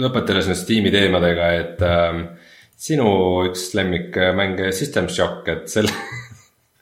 [0.00, 2.24] lõpetades nüüd Steam'i teemadega, et äh,
[2.80, 3.10] sinu
[3.48, 5.92] üks lemmikmäng System Shock, et selle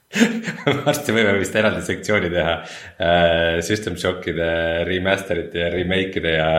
[0.85, 4.49] varsti võime vist eraldi sektsiooni teha äh, System Shockide
[4.87, 6.49] remaster'ite ja remake'ide ja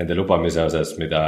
[0.00, 1.22] nende lubamise osas, mida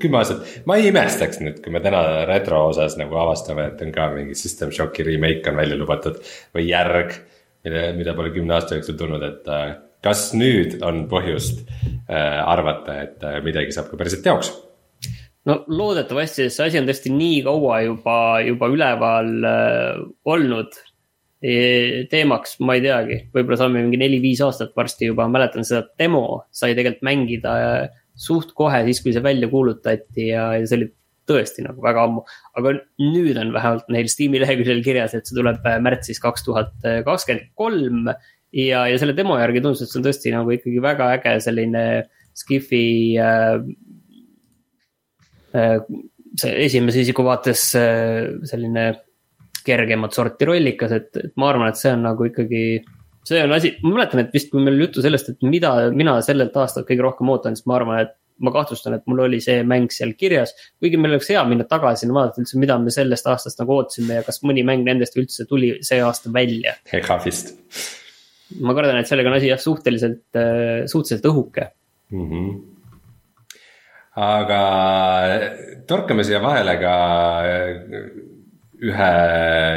[0.00, 0.46] kümme aastat.
[0.68, 4.38] ma ei imestaks nüüd, kui me täna retro osas nagu avastame, et on ka mingi
[4.38, 6.22] System Shocki remake on välja lubatud
[6.56, 7.18] või järg.
[7.66, 9.74] mille, mida pole kümne aasta jooksul tulnud, et äh,
[10.06, 14.52] kas nüüd on põhjust äh, arvata, et äh, midagi saab ka päriselt teoks?
[15.46, 20.78] no loodetavasti, sest see asi on tõesti nii kaua juba, juba üleval äh, olnud
[21.42, 21.54] e.
[22.10, 26.74] teemaks, ma ei teagi, võib-olla saame mingi neli-viis aastat varsti juba, mäletan seda demo sai
[26.74, 27.56] tegelikult mängida
[28.16, 30.92] suht kohe siis, kui see välja kuulutati ja, ja see oli
[31.26, 32.22] tõesti nagu väga ammu.
[32.58, 36.74] aga nüüd on vähemalt neil Steam'i leheküljel kirjas, et see tuleb märtsis kaks tuhat
[37.06, 38.10] kakskümmend kolm
[38.56, 41.86] ja, ja selle demo järgi tundus, et see on tõesti nagu ikkagi väga äge selline
[42.36, 42.84] Skifi
[43.22, 43.62] äh,.
[45.56, 45.78] Äh,
[46.36, 48.90] see esimese isiku vaates äh, selline
[49.64, 52.64] kergemat sorti rollikas, et, et ma arvan, et see on nagu ikkagi
[53.26, 56.18] see on asi, ma mäletan, et vist kui meil oli juttu sellest, et mida mina
[56.22, 58.14] sellelt aastalt kõige rohkem ootan, siis ma arvan, et
[58.44, 60.52] ma kahtlustan, et mul oli see mäng seal kirjas.
[60.82, 64.20] kuigi meil oleks hea minna tagasi ja vaadata üldse, mida me sellest aastast nagu ootasime
[64.20, 66.76] ja kas mõni mäng nendest üldse tuli see aasta välja.
[66.92, 67.54] ega vist
[68.62, 71.68] ma kardan, et sellega on asi jah suhteliselt, äh, suhteliselt õhuke
[72.14, 72.26] mm.
[72.30, 72.48] -hmm.
[74.26, 74.60] aga
[75.88, 76.94] torkame siia vahele ka
[77.46, 77.70] äh,
[78.86, 79.12] ühe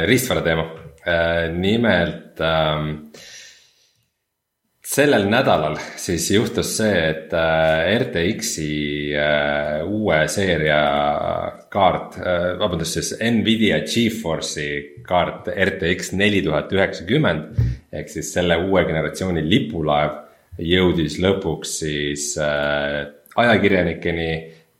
[0.06, 0.66] riistvara teema,
[1.08, 3.10] äh, nimelt ähm,
[4.90, 8.70] sellel nädalal siis juhtus see, et äh, RTX-i
[9.14, 10.80] äh, uue seeria
[11.70, 17.60] kaart, äh, vabandust, siis Nvidia Geforce'i kaart RTX neli tuhat üheksakümmend.
[17.92, 20.16] ehk siis selle uue generatsiooni lipulaev
[20.62, 24.28] jõudis lõpuks siis ajakirjanikeni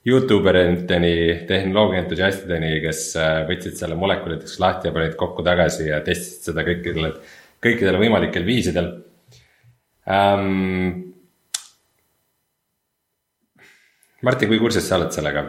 [0.07, 1.15] Youtube eriteni,
[1.49, 3.03] tehnoloogia entusiastideni, kes
[3.49, 7.13] võtsid selle molekuliteks lahti ja panid kokku tagasi ja testisid seda kõikidel,
[7.63, 8.93] kõikidel võimalikel viisidel
[10.09, 11.07] ähm,.
[14.21, 15.49] Martin, kui kursis sa oled sellega?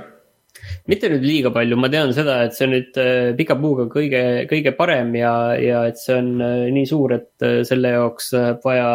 [0.90, 4.24] mitte nüüd liiga palju, ma tean seda, et see on nüüd äh, pika puuga kõige,
[4.50, 8.66] kõige parem ja, ja et see on äh, nii suur, et äh, selle jaoks läheb
[8.66, 8.92] vaja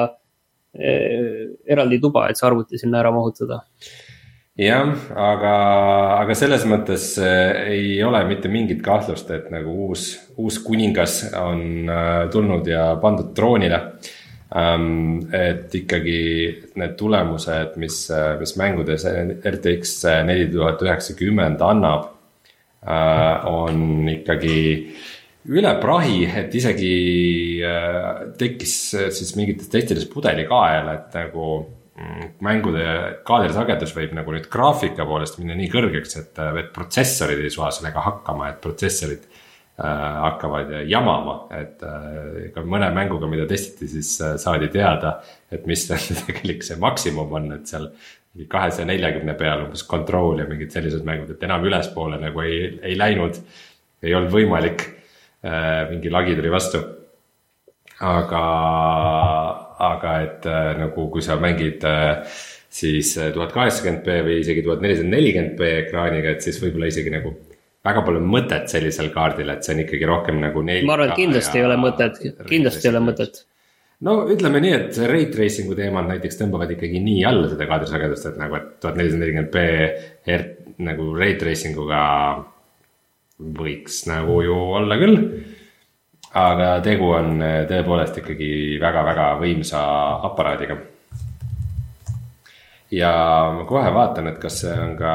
[0.76, 3.62] eraldi tuba, et see arvuti sinna ära mahutada.
[4.60, 5.52] jah, aga,
[6.18, 10.04] aga selles mõttes ei ole mitte mingit kahtlust, et nagu uus,
[10.36, 11.88] uus kuningas on
[12.28, 13.80] tulnud ja pandud troonile
[14.46, 16.18] et ikkagi
[16.78, 17.98] need tulemused, mis,
[18.38, 22.12] mis mängudes RTX neli tuhat üheksakümmend annab,
[22.86, 24.58] äh, on ikkagi
[25.50, 26.92] üle prahi, et isegi
[27.66, 28.76] äh, tekkis
[29.18, 31.48] siis mingites testides pudelikael, et nagu
[31.98, 32.86] mm, mängude
[33.26, 38.06] kaadrisagedus võib nagu nüüd graafika poolest minna nii kõrgeks, et, et protsessorid ei saa sellega
[38.06, 39.35] hakkama, et protsessorid Äh,
[39.76, 45.18] hakkavad jamama, et äh, ka mõne mänguga, mida testiti, siis äh, saadi teada,
[45.52, 47.90] et mis tegelik see maksimum on, et seal
[48.52, 52.96] kahesaja neljakümne peal umbes control ja mingid sellised mängud, et enam ülespoole nagu ei, ei
[52.96, 53.40] läinud.
[54.04, 54.82] ei olnud võimalik,
[55.90, 56.82] mingi lagi tuli vastu.
[58.00, 58.42] aga,
[59.88, 60.48] aga et
[60.82, 61.80] nagu, kui sa mängid
[62.68, 67.12] siis tuhat kaheksakümmend B või isegi tuhat nelisada nelikümmend B ekraaniga, et siis võib-olla isegi
[67.16, 67.32] nagu
[67.86, 70.86] väga palju mõtet sellisel kaardil, et see on ikkagi rohkem nagu neil.
[70.88, 72.18] ma arvan, et kindlasti ei ole mõtet,
[72.48, 73.40] kindlasti ei ole mõtet.
[74.06, 78.40] no ütleme nii, et rate tracing'u teemal näiteks tõmbavad ikkagi nii alla seda kaadrisagedust, et
[78.42, 82.02] nagu, et tuhat nelisada nelikümmend B nagu rate tracing uga
[83.60, 85.22] võiks nagu ju olla küll.
[86.36, 88.50] aga tegu on tõepoolest ikkagi
[88.82, 89.80] väga-väga võimsa
[90.28, 90.76] aparaadiga
[92.90, 93.12] ja
[93.54, 95.14] ma kohe vaatan, et kas see on ka,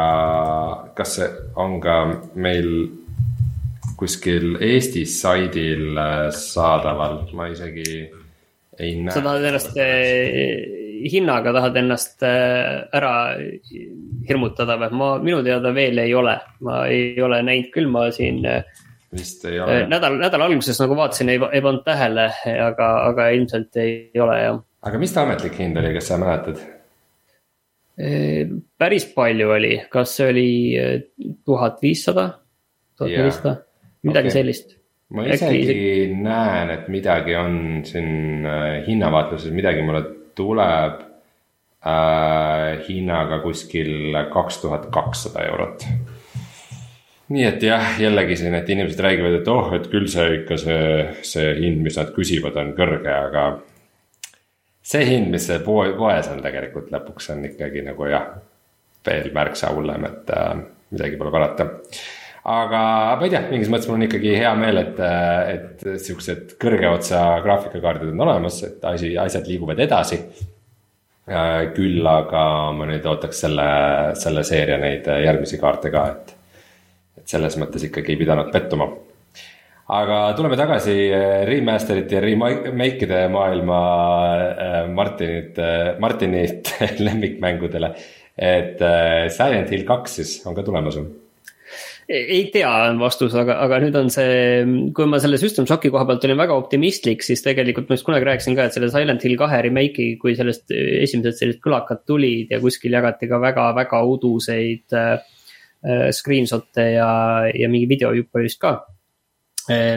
[0.98, 2.00] kas see on ka
[2.36, 2.72] meil
[4.00, 8.10] kuskil Eesti saidil äh, saadaval, ma isegi
[8.80, 9.14] ei näe.
[9.14, 13.14] sa tahad ennast eh, hinnaga tahad ennast eh, ära
[14.28, 14.92] hirmutada või?
[14.98, 18.42] ma, minu teada veel ei ole, ma ei ole näinud küll, ma siin.
[19.14, 19.86] vist ei ole.
[19.92, 22.30] nädal, nädala alguses nagu vaatasin, ei, ei pannud tähele,
[22.68, 24.62] aga, aga ilmselt ei ole jah.
[24.88, 26.64] aga mis ta ametlik hind oli, kas sa mäletad?
[28.78, 30.94] Päris palju oli, kas see oli eh,
[31.46, 32.28] tuhat viissada,
[32.98, 33.56] tuhat nelisada,
[34.08, 34.38] midagi okay.
[34.40, 34.78] sellist.
[35.12, 36.22] ma isegi Äkki...
[36.24, 40.04] näen, et midagi on siin äh, hinnavaatluses, midagi mulle
[40.36, 41.02] tuleb
[41.84, 45.86] äh, hinnaga kuskil kaks tuhat kakssada eurot.
[47.32, 50.88] nii et jah, jällegi siin, et inimesed räägivad, et oh, et küll see ikka see,
[51.28, 53.46] see hind, mis nad küsivad, on kõrge, aga
[54.82, 58.32] see hind, mis see poe, poes on tegelikult lõpuks on ikkagi nagu jah,
[59.06, 60.56] veel märksa hullem, et äh,
[60.92, 61.68] midagi pole parata.
[62.52, 62.82] aga
[63.20, 66.90] ma ei tea, mingis mõttes mul on ikkagi hea meel, et, äh, et siuksed kõrge
[66.90, 70.22] otsa graafikakaardid on olemas, et asi, asjad liiguvad edasi
[71.30, 71.70] äh,.
[71.78, 72.44] küll aga
[72.76, 73.70] ma nüüd ootaks selle,
[74.18, 76.36] selle seeria neid järgmisi kaarte ka, et,
[77.22, 78.90] et selles mõttes ikkagi ei pidanud pettuma
[79.92, 83.80] aga tuleme tagasi eh, remaster'ite ja remake'ide maailma
[84.48, 86.76] eh, Martinit, eh, Martinit
[87.08, 87.96] lemmikmängudele.
[88.42, 88.80] et
[89.36, 91.10] Silent Hill kaks siis on ka tulemas või?
[92.12, 94.64] ei tea, on vastus, aga, aga nüüd on see,
[94.96, 98.28] kui ma selle System Shocki koha pealt olin väga optimistlik, siis tegelikult ma just kunagi
[98.28, 102.60] rääkisin ka, et selle Silent Hill kahe remake'i, kui sellest esimesed sellised kõlakad tulid ja
[102.64, 105.14] kuskil jagati ka väga-väga uduseid äh,
[106.18, 107.12] screenshot'e ja,
[107.48, 108.76] ja mingi videojuppe vist ka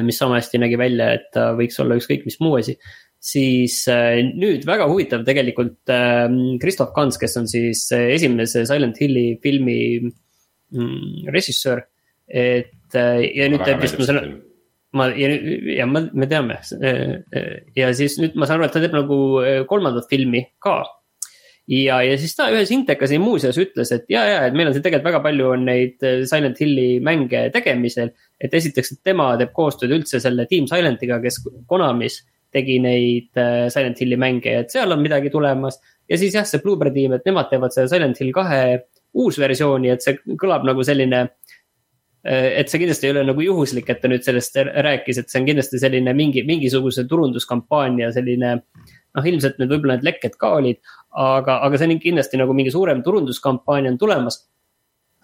[0.04, 2.76] mis sama hästi nägi välja, et ta võiks olla ükskõik mis muu asi.
[3.24, 9.00] siis eh, nüüd väga huvitav tegelikult ehm, Christoph Gans, kes on siis eh, esimese Silent
[9.00, 11.84] Hilli filmi mm, režissöör.
[12.28, 14.36] et ja nüüd teeb vist, ma saan aru
[14.94, 15.28] ma ja,
[15.80, 16.60] ja ma, me teame
[17.74, 19.16] ja siis nüüd ma saan aru, et ta teeb nagu
[19.68, 20.76] kolmandat filmi ka
[21.66, 24.84] ja, ja siis ta ühes Intekas muuseas ütles, et ja, ja, et meil on siin
[24.84, 29.94] tegelikult väga palju on neid Silent Hilli mänge tegemisel et esiteks, et tema teeb koostööd
[29.96, 32.20] üldse selle Team Silentiga, kes Konamis
[32.54, 35.80] tegi neid äh, Silent Hilli mänge et seal on midagi tulemas.
[36.10, 38.64] ja siis jah, see Bluebird tiim, et nemad teevad selle Silent Hill kahe
[39.14, 44.02] uusversiooni, et see kõlab nagu selline äh, et see kindlasti ei ole nagu juhuslik, et
[44.02, 48.58] ta nüüd sellest rääkis, et see on kindlasti selline mingi, mingisuguse turunduskampaania selline.
[49.14, 50.80] noh, ilmselt need võib-olla need lekked ka olid,
[51.22, 54.40] aga, aga see on kindlasti nagu mingi suurem turunduskampaania on tulemas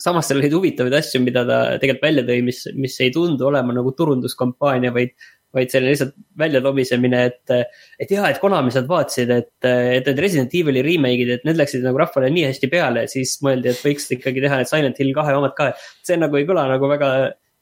[0.01, 3.77] samas seal olid huvitavaid asju, mida ta tegelikult välja tõi, mis, mis ei tundu olema
[3.77, 5.15] nagu turunduskampaania, vaid
[5.55, 7.53] vaid selline lihtsalt väljatomisemine, et,
[7.99, 11.83] et jaa, et Konami sealt vaatasid, et, et need Resident Evil'i remake'id, et need läksid
[11.83, 15.35] nagu rahvale nii hästi peale, siis mõeldi, et võiks ikkagi teha need Silent Hill kahe
[15.39, 15.73] omad ka.
[16.07, 17.11] see nagu ei kõla nagu väga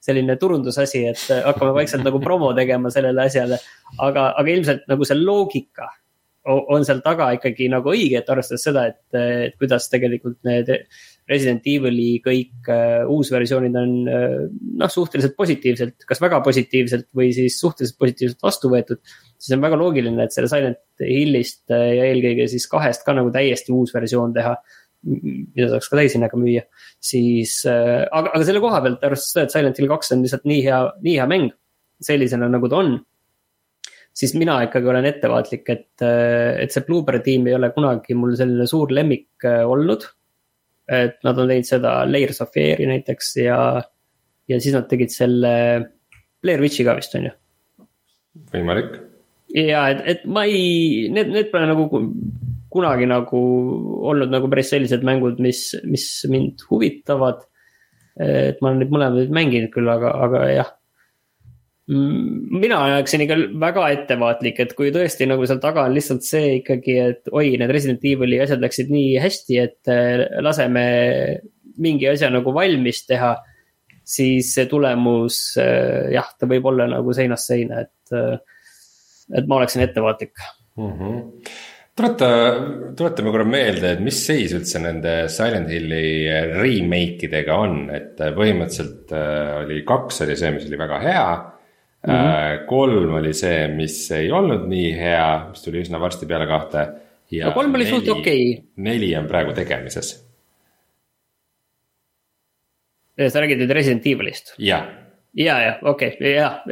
[0.04, 3.58] selline turundusasi, et hakkame vaikselt nagu promo tegema sellele asjale.
[3.98, 5.88] aga, aga ilmselt nagu see loogika
[6.48, 10.70] on seal taga ikkagi nagu õige, et arvestades seda, et kuidas tegelikult need
[11.28, 14.46] Resident Evil'i kõik uh, uusversioonid on uh,
[14.80, 19.02] noh, suhteliselt positiivselt, kas väga positiivselt või siis suhteliselt positiivselt vastu võetud.
[19.36, 23.32] siis on väga loogiline, et selle Silent Hillist uh, ja eelkõige siis kahest ka nagu
[23.34, 24.56] täiesti uus versioon teha.
[25.04, 26.64] mida saaks ka täishinnaga müüa,
[26.98, 30.48] siis uh,, aga, aga selle koha pealt arvestades seda, et Silent Hill kaks on lihtsalt
[30.48, 31.52] nii hea, nii hea mäng.
[32.02, 32.96] sellisena nagu ta on
[34.14, 38.66] siis mina ikkagi olen ettevaatlik, et, et see Bluebird tiim ei ole kunagi mul selline
[38.70, 40.06] suur lemmik olnud
[40.88, 43.58] et nad on teinud seda Layers of Fear'i näiteks ja,
[44.48, 45.52] ja siis nad tegid selle
[46.42, 47.34] Blair Witch'i ka vist on ju.
[48.54, 48.96] võimalik.
[49.54, 51.88] ja et, et ma ei, need, need pole nagu
[52.72, 53.42] kunagi nagu
[54.10, 57.44] olnud nagu päris sellised mängud, mis, mis mind huvitavad.
[58.18, 60.74] et ma olen neid mõlemaid mänginud küll, aga, aga jah
[61.88, 66.96] mina oleksin ikka väga ettevaatlik, et kui tõesti nagu seal taga on lihtsalt see ikkagi,
[67.14, 70.84] et oi, need Resident Evil'i asjad läksid nii hästi, et äh, laseme
[71.80, 73.36] mingi asja nagu valmis teha.
[74.08, 78.38] siis see tulemus äh, jah, ta võib olla nagu seinast seina, et, äh,
[79.36, 80.32] et ma oleksin ettevaatlik
[80.76, 80.92] mm.
[80.92, 81.24] -hmm
[81.98, 82.26] tuleta,
[82.96, 89.10] tuletame korra meelde, et mis seis üldse nende Silent Hilli remake idega on, et põhimõtteliselt
[89.64, 91.24] oli kaks oli see, mis oli väga hea
[92.06, 92.66] Mm -hmm.
[92.66, 96.86] kolm oli see, mis ei olnud nii hea, mis tuli üsna varsti peale kahte.
[97.44, 98.64] no kolm oli suht okei okay..
[98.76, 100.12] neli on praegu tegemises.
[103.28, 104.54] sa räägid nüüd Resident Evilist?
[104.58, 104.86] jah.
[105.34, 106.62] ja, ja okei okay., jah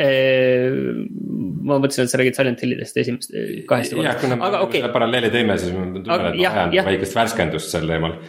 [1.67, 3.35] ma mõtlesin, et sa räägid Silent Hillidest esimest,
[3.69, 3.99] kahest.
[3.99, 4.87] jah, kuna me okay.
[4.93, 8.21] paralleeli tõime, siis ma tunnen, et vajan väikest värskendust sel teemal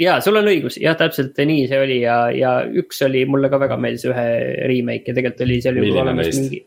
[0.00, 3.60] ja sul on õigus, jah, täpselt nii see oli ja, ja üks oli, mulle ka
[3.62, 4.28] väga meeldis ühe
[4.70, 6.42] remake ja tegelikult oli seal juba olemas neist?
[6.42, 6.60] mingi.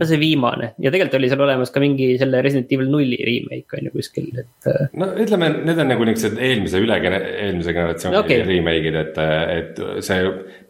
[0.00, 3.78] no see viimane ja tegelikult oli seal olemas ka mingi selle Resident Evil nulli remake
[3.78, 4.68] on ju kuskil, et.
[4.70, 8.46] Äh, no ütleme, need on nagu niuksed eelmise üle, eelmise generatsiooni okay.
[8.48, 9.20] remake'id, et,
[9.58, 10.22] et see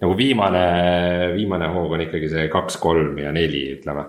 [0.03, 0.65] nagu viimane,
[1.37, 4.09] viimane hoog on ikkagi see kaks, kolm ja neli, ütleme.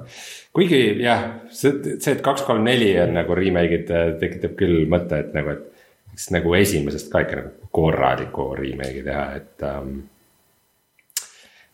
[0.57, 5.37] kuigi jah, see, see, et kaks, kolm, neli on nagu remake'id tekitab küll mõtte, et
[5.37, 5.72] nagu, et
[6.13, 10.03] võiks nagu esimesest ka ikka nagu korraliku remake'i teha, et ähm,.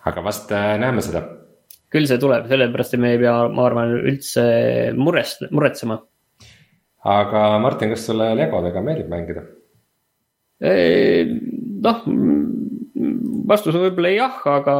[0.08, 1.26] aga vast äh, näeme seda.
[1.92, 4.44] küll see tuleb, sellepärast et me ei pea, ma arvan, üldse
[4.96, 6.00] murest, muretsema.
[7.04, 9.48] aga Martin, kas sulle legodega meeldib mängida?
[10.60, 12.00] noh,
[13.48, 14.76] vastus on võib-olla jah, aga,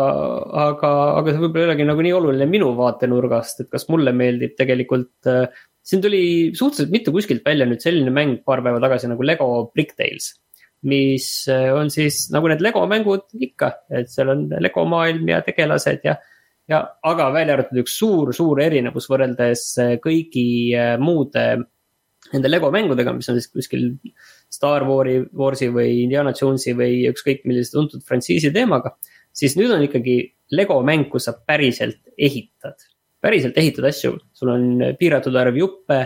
[0.68, 4.58] aga, aga see võib-olla ei olegi nagu nii oluline minu vaatenurgast, et kas mulle meeldib
[4.60, 5.48] tegelikult äh,
[5.90, 6.24] siin tuli
[6.58, 10.36] suhteliselt mitu kuskilt välja nüüd selline mäng paar päeva tagasi nagu Lego Brick Tales.
[10.90, 15.42] mis äh, on siis nagu need Lego mängud ikka, et seal on Lego maailm ja
[15.44, 16.14] tegelased ja.
[16.72, 20.46] ja aga välja arvatud üks suur, suur erinevus võrreldes äh, kõigi
[20.80, 21.46] äh, muude
[22.32, 23.90] nende Lego mängudega, mis on siis kuskil
[24.52, 28.96] Star Warsi, Warsi või Indiana Jonesi või ükskõik millise tuntud frantsiisi teemaga.
[29.34, 30.22] siis nüüd on ikkagi
[30.56, 32.88] Lego mäng, kus sa päriselt ehitad
[33.24, 34.66] päriselt ehitad asju, sul on
[35.00, 36.00] piiratud arv juppe,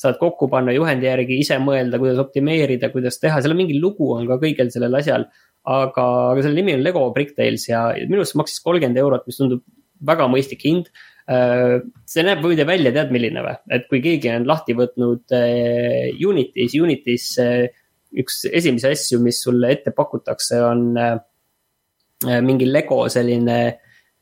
[0.00, 4.12] saad kokku panna juhendi järgi, ise mõelda, kuidas optimeerida, kuidas teha, seal on mingi lugu
[4.16, 5.28] on ka kõigel sellel asjal.
[5.70, 9.36] aga, aga selle nimi on Lego Bricktales ja minu arust see maksis kolmkümmend eurot, mis
[9.36, 9.60] tundub
[10.08, 10.86] väga mõistlik hind.
[11.30, 16.08] Äh, see näeb muide välja, tead milline või, et kui keegi on lahti võtnud äh,
[16.26, 17.68] Unitis, Unitis äh,
[18.18, 20.96] üks esimesi asju, mis sulle ette pakutakse, on
[22.44, 23.60] mingi Lego selline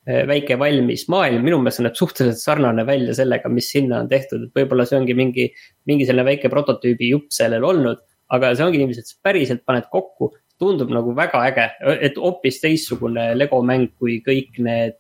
[0.09, 4.47] väike valmis maailm, minu meelest see näeb suhteliselt sarnane välja sellega, mis sinna on tehtud,
[4.47, 5.49] et võib-olla see ongi mingi,
[5.91, 8.05] mingi selline väike prototüübi jupp sellel olnud.
[8.29, 11.67] aga see ongi sa päriselt paned kokku, tundub nagu väga äge,
[12.05, 14.99] et hoopis teistsugune Lego mäng, kui kõik need,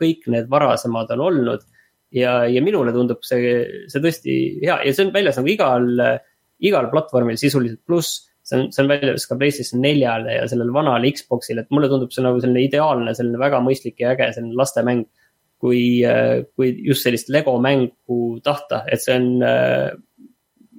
[0.00, 1.60] kõik need varasemad on olnud.
[2.10, 5.86] ja, ja minule tundub see, see tõesti hea ja see on väljas nagu igal,
[6.58, 11.14] igal platvormil sisuliselt, pluss see on, see on väljas ka PlayStation neljale ja sellele vanale
[11.14, 15.06] Xbox'ile, et mulle tundub see nagu selline ideaalne, selline väga mõistlik ja äge selline lastemäng.
[15.60, 16.00] kui,
[16.56, 19.26] kui just sellist Lego mängu tahta, et see on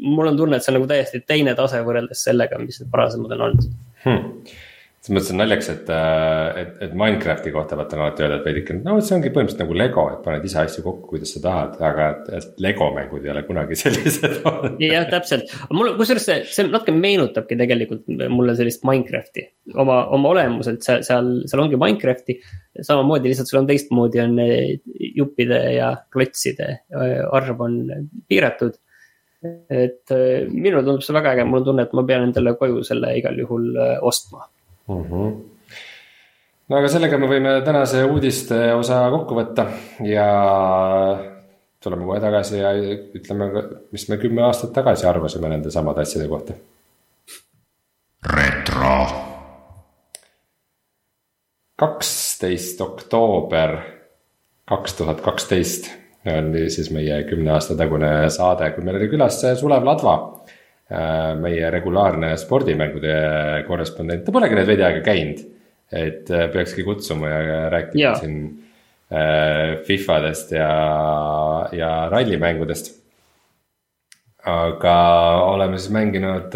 [0.02, 3.44] mul on tunne, et see on nagu täiesti teine tase võrreldes sellega, mis varasemad on
[3.48, 3.68] olnud
[4.06, 4.56] hmm..
[5.02, 5.88] Selles mõttes on naljakas, et,
[6.62, 9.78] et, et Minecrafti kohta vaata on alati öelda, et veidike, no see ongi põhimõtteliselt nagu
[9.80, 13.42] Lego, et paned ise asju kokku, kuidas sa tahad, aga et Lego mängud ei ole
[13.48, 14.76] kunagi sellised olnud.
[14.86, 19.48] jah, täpselt, mulle, kusjuures see, see natuke meenutabki tegelikult mulle sellist Minecrafti.
[19.74, 22.38] oma, oma olemuselt seal, seal, seal ongi Minecrafti,
[22.78, 24.38] samamoodi lihtsalt sul on teistmoodi on
[25.18, 27.82] juppide ja klotside arv on
[28.30, 28.78] piiratud
[29.74, 30.14] et
[30.54, 33.42] minule tundub see väga äge, mul on tunne, et ma pean endale koju selle igal
[33.42, 33.72] juhul
[34.06, 34.46] ostma
[34.88, 35.04] mm.
[35.04, 35.36] -hmm.
[36.70, 39.68] no aga sellega me võime tänase uudiste osa kokku võtta
[40.06, 40.28] ja
[41.84, 42.74] tuleme kohe tagasi ja
[43.18, 43.50] ütleme,
[43.92, 46.54] mis me kümme aastat tagasi arvasime nende samade asjade kohta.
[48.36, 49.08] retro.
[51.76, 53.78] kaksteist oktoober
[54.70, 55.90] kaks tuhat kaksteist
[56.26, 60.16] oli siis meie kümne aasta tagune saade, kui meil oli külas Sulev Ladva
[61.40, 63.14] meie regulaarne spordimängude
[63.68, 65.44] korrespondent, ta polegi nüüd veidi aega käinud.
[65.92, 68.12] et äh, peakski kutsuma ja rääkima ja.
[68.16, 68.36] siin
[69.12, 70.70] äh, Fifadest ja,
[71.76, 72.94] ja rallimängudest.
[74.48, 74.96] aga
[75.52, 76.56] oleme siis mänginud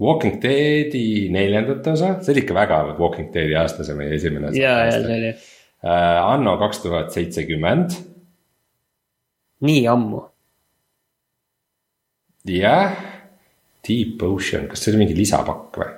[0.00, 4.54] Walking Deadi neljandat osa, see oli ikka väga Walking Deadi aasta, see meie esimene.
[4.56, 5.34] ja, ja see oli.
[5.82, 7.96] Anno kaks tuhat seitsekümmend.
[9.60, 10.24] nii ammu.
[12.48, 13.09] jah
[13.90, 15.88] Deep Ocean, kas see oli mingi lisapakk või?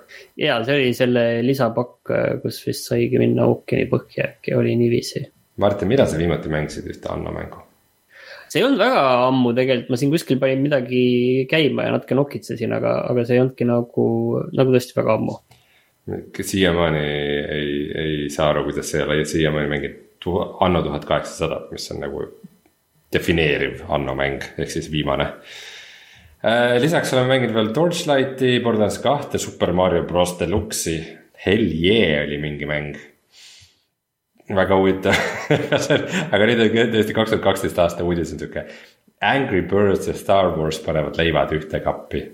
[0.40, 2.12] ja see oli selle lisapakk,
[2.45, 5.26] kus vist saigi minna ookeani põhja äkki, oli niiviisi.
[5.61, 7.61] Martin, millal sa viimati mängisid ühte Anno mängu?
[8.49, 11.03] see ei olnud väga ammu tegelikult, ma siin kuskil panin midagi
[11.49, 14.07] käima ja natuke nokitsesin, aga, aga see ei olnudki nagu,
[14.53, 15.36] nagu tõesti väga ammu.
[16.53, 17.05] siiamaani
[17.59, 20.01] ei, ei saa aru, kuidas see ei ole siiamaani mingit
[20.62, 22.20] Anno tuhat kaheksasada, mis on nagu
[23.12, 25.82] defineeriv Anno mäng, ehk siis viimane Äh,
[26.82, 30.99] lisaks oleme mänginud veel Torchlighti, Borderlands kahte, Super Mario Bros Deluxe'i.
[31.47, 32.99] Hell yeah oli mingi mäng.
[34.53, 35.16] väga huvitav
[36.34, 38.66] aga nüüd on tõesti kaks tuhat kaksteist aasta uudis on sihuke.
[39.22, 42.24] Angry Birds ja Star Wars panevad leivad ühte kappi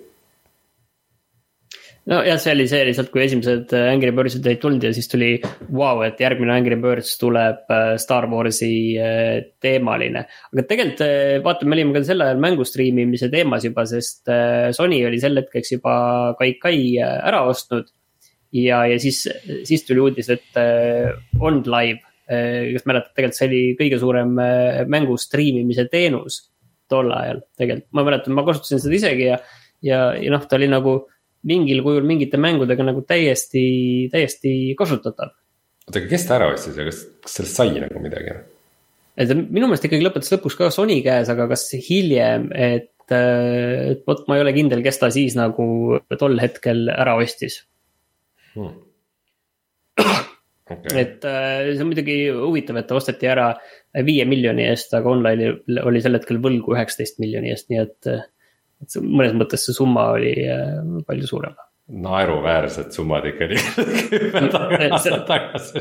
[2.08, 5.30] nojah, see oli see lihtsalt, kui esimesed äh, Angry Birdsid olid tulnud ja siis tuli
[5.42, 10.24] vau wow,, et järgmine Angry Birds tuleb äh, Star Warsi äh, teemaline.
[10.52, 14.30] aga tegelikult vaata, me olime ka sel ajal mängu striimimise teemas juba, sest
[14.76, 15.94] Sony oli sel hetkeks juba
[16.38, 17.90] Kaikai ära ostnud.
[18.56, 19.26] ja, ja siis,
[19.68, 20.56] siis tuli uudis, et
[21.44, 24.32] on live, kas mäletad, tegelikult see oli kõige suurem
[24.88, 26.46] mängu striimimise teenus
[26.88, 29.38] tol ajal tegelikult, ma mäletan, ma kasutasin seda isegi ja,
[29.84, 30.96] ja, ja noh, ta oli nagu
[31.46, 33.64] mingil kujul mingite mängudega nagu täiesti,
[34.12, 35.34] täiesti kasutatav.
[35.86, 38.34] oota, aga kes ta ära ostis ja kas, kas sellest sai nagu midagi?
[39.18, 44.26] et minu meelest ikkagi lõpetas lõpuks ka Sony käes, aga kas hiljem, et, et vot
[44.28, 47.62] ma ei ole kindel, kes ta siis nagu tol hetkel ära ostis
[48.56, 48.84] hmm..
[50.68, 51.00] Okay.
[51.00, 53.54] et äh, see on muidugi huvitav, et ta osteti ära
[54.04, 58.10] viie miljoni eest, aga online'il oli sel hetkel võlgu üheksateist miljoni eest, nii et
[58.82, 61.56] et mõnes mõttes see summa oli äh, palju suurem
[61.88, 65.80] naeruväärsed summad ikka kümme aastat tagasi,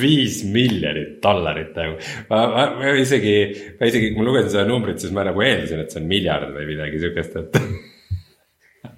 [0.00, 1.98] viis miljonit dollarit nagu.
[2.30, 3.34] ma, ma, ma isegi,
[3.80, 6.54] ma isegi, kui ma lugesin seda numbrit, siis ma nagu eeldasin, et see on miljard
[6.56, 7.60] või midagi sihukest, et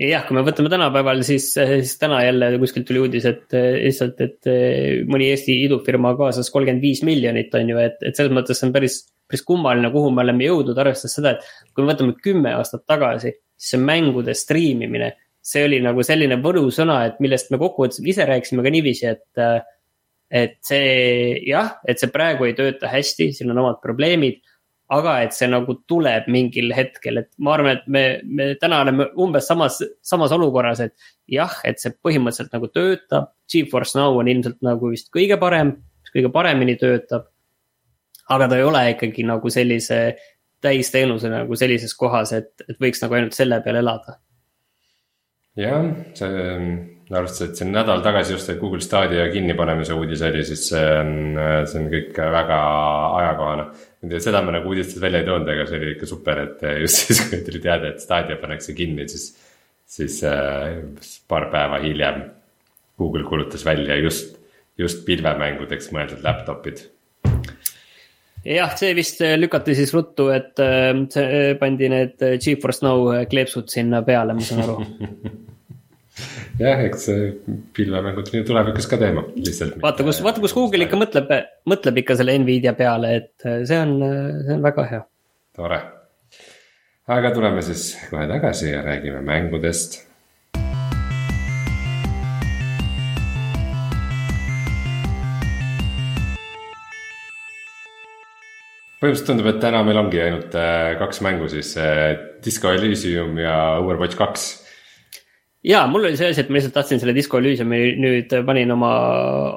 [0.01, 4.51] jah, kui me võtame tänapäeval, siis, siis täna jälle kuskilt tuli uudis, et lihtsalt, et
[5.09, 9.05] mõni Eesti idufirma kaasas kolmkümmend viis miljonit, on ju, et, et selles mõttes on päris
[9.27, 13.35] päris kummaline, kuhu me oleme jõudnud, arvestades seda, et kui me võtame kümme aastat tagasi,
[13.57, 15.13] siis see mängude striimimine,
[15.47, 19.47] see oli nagu selline võlusõna, et millest me kokkuvõttes ise rääkisime ka niiviisi, et.
[20.27, 24.41] et see jah, et see praegu ei tööta hästi, siin on omad probleemid.
[24.93, 29.09] Aga et see nagu tuleb mingil hetkel, et ma arvan, et me, me täna oleme
[29.18, 30.95] umbes samas, samas olukorras, et
[31.30, 33.32] jah, et see põhimõtteliselt nagu töötab.
[33.51, 37.26] Geforce Now on ilmselt nagu vist kõige parem, mis kõige paremini töötab
[38.28, 40.01] aga ta ei ole ikkagi nagu sellise
[40.64, 44.18] täisteenuse nagu sellises kohas, et, et võiks nagu ainult selle peal elada.
[45.57, 45.87] jah,
[46.18, 46.57] see,
[47.15, 51.13] arvestades, et see nädal tagasi just see Google Stadia kinnipanemise uudis oli, siis see on,
[51.71, 52.57] see on kõik väga
[53.21, 53.67] ajakohane.
[54.23, 57.23] seda me nagu uudistes välja ei toonud, aga see oli ikka super, et just siis,
[57.31, 59.29] kui tuli teade, et Stadia pannakse kinni, siis,
[59.87, 60.83] siis äh,
[61.31, 62.25] paar päeva hiljem
[62.99, 64.35] Google kuulutas välja just,
[64.79, 66.87] just pilvemängudeks mõeldud laptop'id
[68.43, 73.71] jah, see vist äh, lükati siis ruttu, et äh, see pandi need Geforce Now kleepsud
[73.71, 74.81] sinna peale, ma saan aru
[76.61, 77.29] jah, eks see
[77.77, 79.77] pilvemängud tulevikus ka teema lihtsalt.
[79.83, 81.31] vaata, kus, vaata, kus Google ikka mõtleb,
[81.69, 85.05] mõtleb ikka selle Nvidia peale, et äh, see on, äh, see on väga hea.
[85.57, 85.81] tore,
[87.19, 90.03] aga tuleme siis kohe tagasi ja räägime mängudest
[98.97, 101.75] põhimõtteliselt tundub, et täna meil ongi ainult äh, kaks mängu siis
[102.45, 104.55] Disco Elysium ja Overwatch kaks
[105.67, 108.91] ja mul oli see asi, et ma lihtsalt tahtsin selle Disco Elysiumi nüüd panin oma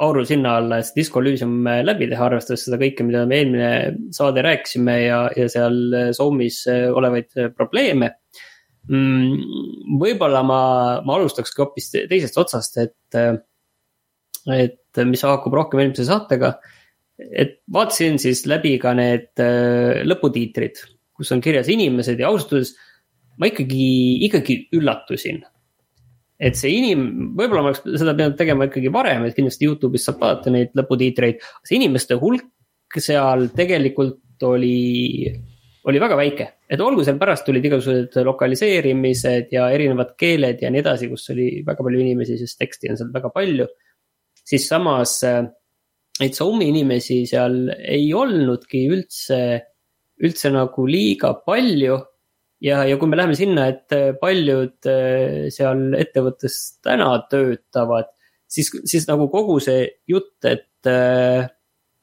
[0.05, 3.70] auru sinna alla, et Disco Elysium läbi teha, arvestades seda kõike, mida me eelmine
[4.16, 5.78] saade rääkisime ja, ja seal
[6.18, 8.14] Zoomis olevaid probleeme
[8.89, 9.95] mm,.
[10.01, 10.64] võib-olla ma,
[11.05, 13.22] ma alustakski hoopis teisest otsast, et,
[14.57, 16.57] et mis haakub rohkem eelmise saatega
[17.20, 20.80] et vaatasin siis läbi ka need äh, lõputiitrid,
[21.16, 22.76] kus on kirjas inimesed ja ausalt öeldes
[23.39, 23.86] ma ikkagi,
[24.28, 25.41] ikkagi üllatusin.
[26.40, 30.22] Et see inim-, võib-olla ma oleks seda pidanud tegema ikkagi varem, et kindlasti Youtube'is saab
[30.24, 31.44] vaadata neid lõputiitreid.
[31.68, 35.28] see inimeste hulk seal tegelikult oli,
[35.86, 40.82] oli väga väike, et olgu seal pärast tulid igasugused lokaliseerimised ja erinevad keeled ja nii
[40.82, 43.68] edasi, kus oli väga palju inimesi, sest teksti on seal väga palju.
[44.50, 45.44] siis samas äh,
[46.20, 49.40] neid Soumi inimesi seal ei olnudki üldse,
[50.24, 52.00] üldse nagu liiga palju.
[52.64, 58.12] Ja, ja kui me läheme sinna, et paljud äh, seal ettevõttes täna töötavad,
[58.49, 61.47] siis, siis nagu kogu see jutt, et, äh,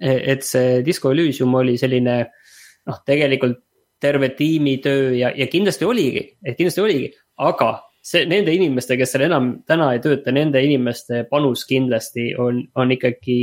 [0.00, 3.62] et see Disco Elysium oli selline noh, tegelikult
[4.00, 7.70] terve tiimitöö ja, ja kindlasti oligi, kindlasti oligi, aga
[8.04, 12.92] see, nende inimeste, kes seal enam täna ei tööta, nende inimeste panus kindlasti on, on
[12.94, 13.38] ikkagi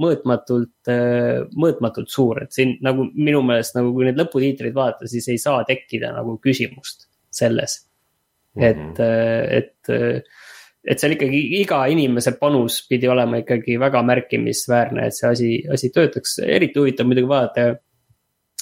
[0.00, 5.28] mõõtmatult, äh, mõõtmatult suur, et siin nagu minu meelest nagu kui neid lõputiitreid vaadata, siis
[5.32, 7.80] ei saa tekkida nagu küsimust selles
[8.56, 8.62] mm.
[8.62, 8.70] -hmm.
[8.70, 10.24] et, äh, et,
[10.94, 15.92] et seal ikkagi iga inimese panus pidi olema ikkagi väga märkimisväärne, et see asi, asi
[15.94, 17.70] töötaks, eriti huvitav muidugi vaadata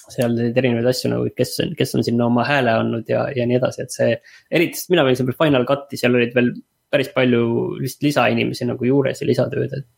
[0.09, 3.45] seal neid erinevaid asju nagu, kes on, kes on sinna oma hääle andnud ja, ja
[3.49, 4.17] nii edasi, et see.
[4.51, 6.53] eriti, sest mina mängisin Final Cut'i, seal olid veel
[6.89, 7.43] päris palju
[7.83, 9.98] lihtsalt lisainimesi nagu juures ja lisatööd, et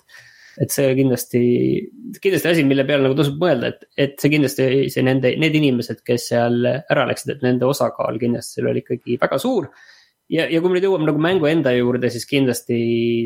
[0.61, 1.43] et see kindlasti,
[2.21, 6.03] kindlasti asi, mille peale nagu tasub mõelda, et, et see kindlasti see nende, need inimesed,
[6.07, 9.71] kes seal ära läksid, et nende osakaal kindlasti seal oli ikkagi väga suur.
[10.31, 12.81] ja, ja kui me nüüd jõuame nagu mängu enda juurde, siis kindlasti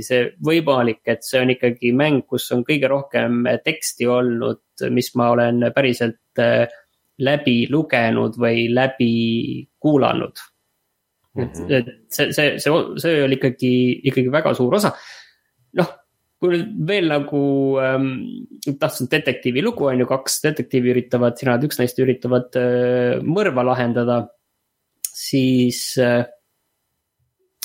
[0.07, 4.63] see võimalik, et see on ikkagi mäng, kus on kõige rohkem teksti olnud,
[4.95, 6.71] mis ma olen päriselt äh,
[7.19, 9.13] läbi lugenud või läbi
[9.83, 10.39] kuulanud
[11.35, 13.75] et, et see, see, see, see oli ikkagi,
[14.07, 14.95] ikkagi väga suur osa.
[15.75, 15.91] noh
[16.45, 17.41] kui nüüd veel nagu
[17.81, 18.09] ähm,,
[18.81, 23.65] tahtsin detektiivi lugu on ju, kaks detektiivi üritavad, sina oled üks neist, üritavad äh, mõrva
[23.65, 24.27] lahendada.
[25.15, 26.27] siis äh,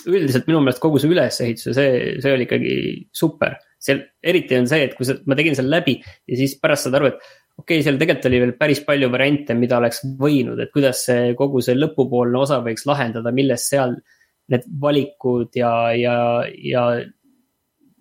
[0.07, 2.75] üldiselt minu meelest kogu see ülesehitus ja see, see oli ikkagi
[3.11, 3.57] super.
[3.79, 6.97] seal eriti on see, et kui sa, ma tegin selle läbi ja siis pärast saad
[6.99, 7.19] aru, et
[7.59, 11.33] okei okay,, seal tegelikult oli veel päris palju variante, mida oleks võinud, et kuidas see
[11.39, 13.97] kogu see lõpupoolne osa võiks lahendada, millest seal
[14.49, 16.15] need valikud ja, ja,
[16.47, 16.85] ja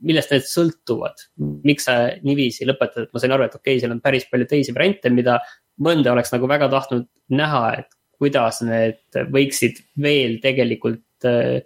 [0.06, 1.24] millest need sõltuvad,
[1.66, 4.48] miks sa niiviisi lõpetad, et ma sain aru, et okei okay,, seal on päris palju
[4.50, 5.38] teisi variante, mida
[5.84, 11.62] mõnda oleks nagu väga tahtnud näha, et kuidas need võiksid veel tegelikult äh,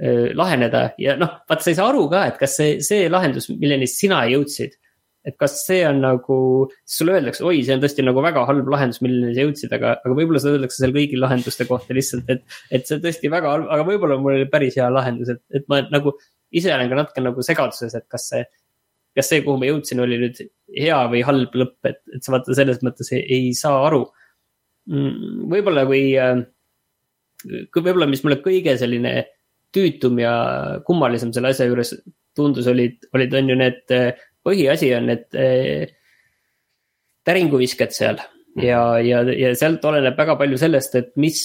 [0.00, 3.50] äh, laheneda ja noh, vaata, sa ei saa aru ka, et kas see, see lahendus,
[3.52, 4.80] milleni sina jõudsid.
[5.24, 6.34] et kas see on nagu,
[6.84, 10.16] sulle öeldakse, oi, see on tõesti nagu väga halb lahendus, milleni sa jõudsid, aga, aga
[10.18, 12.44] võib-olla seda öeldakse seal kõigi lahenduste kohta lihtsalt, et.
[12.68, 15.64] et see on tõesti väga halb, aga võib-olla mul oli päris hea lahendus, et, et
[15.72, 16.12] ma nagu
[16.54, 18.42] ise olen ka natuke nagu segaduses, et kas see,
[19.14, 20.42] kas see, kuhu ma jõudsin, oli nüüd
[20.74, 24.04] hea või halb lõpp, et, et sa vaata selles mõttes ei, ei saa aru.
[24.90, 26.44] Mm, võib-olla äh,
[27.72, 29.16] kui võib-olla, mis mulle kõige selline
[29.74, 30.34] tüütum ja
[30.86, 31.94] kummalisem selle asja juures
[32.36, 35.90] tundus, olid, olid, on ju need, äh, põhiasi on need äh,
[37.24, 38.20] täringuvisked seal.
[38.62, 41.40] Ja, ja, ja sealt oleneb väga palju sellest, et mis,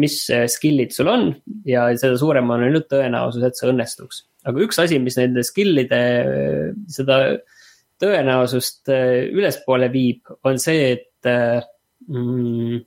[0.00, 0.16] mis
[0.54, 1.28] skill'id sul on
[1.68, 4.24] ja seda suurem on nüüd tõenäosus, et see õnnestuks.
[4.48, 6.02] aga üks asi, mis nende skill'ide,
[6.92, 7.20] seda
[8.02, 12.80] tõenäosust ülespoole viib, on see, et mm,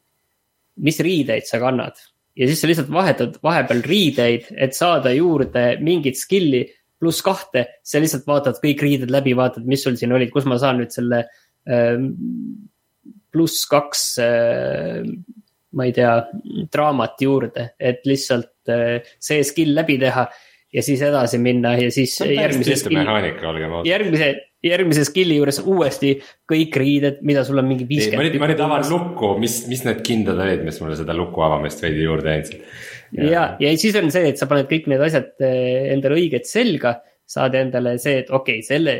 [0.85, 1.97] mis riideid sa kannad.
[2.39, 6.65] ja siis sa lihtsalt vahetad vahepeal riideid, et saada juurde mingit skill'i
[6.99, 10.57] pluss kahte, sa lihtsalt vaatad kõik riided läbi, vaatad, mis sul siin olid, kus ma
[10.59, 11.23] saan nüüd selle
[13.31, 14.03] pluss kaks,
[15.69, 16.13] ma ei tea,
[16.73, 18.71] draamat juurde, et lihtsalt
[19.21, 20.27] see skill läbi teha
[20.73, 22.99] ja siis edasi minna ja siis järgmise skill,
[23.87, 24.29] järgmise,
[24.65, 26.13] järgmise skill'i juures uuesti
[26.49, 28.37] kõik riided, mida sul on mingi viiskümmend.
[28.41, 32.05] ma nüüd, avan lukku, mis, mis need kindlad olid, mis mulle seda luku avamist veidi
[32.05, 32.65] juurde andsid.
[33.17, 36.99] ja, ja, siis on see, et sa paned kõik need asjad endale õiget selga,
[37.29, 38.99] saad endale see, et okei okay,, selle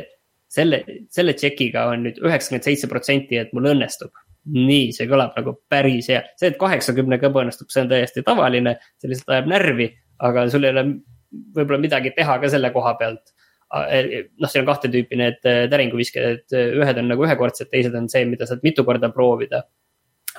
[0.50, 0.82] selle,
[1.14, 4.12] selle tšekiga on nüüd üheksakümmend seitse protsenti, et mul õnnestub.
[4.50, 9.10] nii, see kõlab nagu päris hea, see, et kaheksakümnega ebaõnnestub, see on täiesti tavaline, see
[9.10, 9.90] lihtsalt ajab närvi,
[10.26, 10.84] aga sul ei ole
[11.30, 13.34] võib-olla midagi teha ka selle koha pealt.
[13.70, 18.48] noh, seal on kahte tüüpi need täringuviskajad, ühed on nagu ühekordsed, teised on see, mida
[18.48, 19.62] saad mitu korda proovida.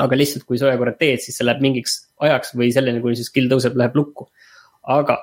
[0.02, 3.20] aga lihtsalt, kui sa ühe korra teed, siis see läheb mingiks ajaks või selleni, kuni
[3.20, 4.32] see skill tõuseb, läheb lukku.
[4.98, 5.22] aga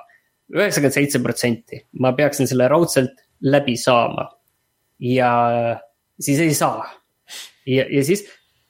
[0.55, 4.29] üheksakümmend seitse protsenti, ma peaksin selle raudselt läbi saama.
[4.99, 5.31] Ja
[6.19, 6.83] siis ei saa.
[7.67, 8.25] ja, ja siis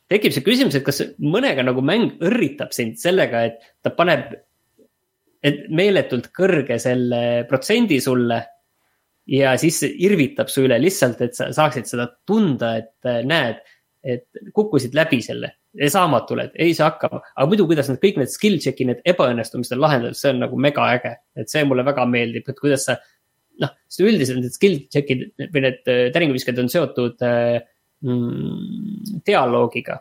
[0.09, 4.37] tekib see küsimus, et kas mõnega nagu mäng õrritab sind sellega, et ta paneb.
[5.39, 8.41] et meeletult kõrge selle protsendi sulle.
[9.29, 13.61] ja siis irvitab su üle lihtsalt, et sa saaksid seda tunda, et näed,
[14.03, 15.53] et kukkusid läbi selle
[15.87, 17.21] saamatule, et ei saa hakkama.
[17.35, 20.57] aga muidu, kuidas nad kõik need skill check'i, need ebaõnnestumised on lahendatud, see on nagu
[20.57, 21.15] mega äge.
[21.35, 22.97] et see mulle väga meeldib, et kuidas sa.
[23.63, 27.57] Noh, sest üldiselt need skill check'id või need äh, täringuviskajad on seotud äh,
[28.05, 29.99] mm, dialoogiga.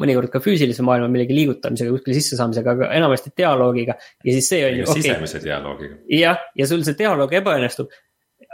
[0.00, 4.78] mõnikord ka füüsilise maailma millegi liigutamisega, kuskile sissesaamisega, aga enamasti dialoogiga ja siis see on
[4.82, 4.86] ju.
[4.92, 5.48] sisemise okay.
[5.48, 5.98] dialoogiga.
[6.14, 7.90] jah, ja sul see dialoog ebaõnnestub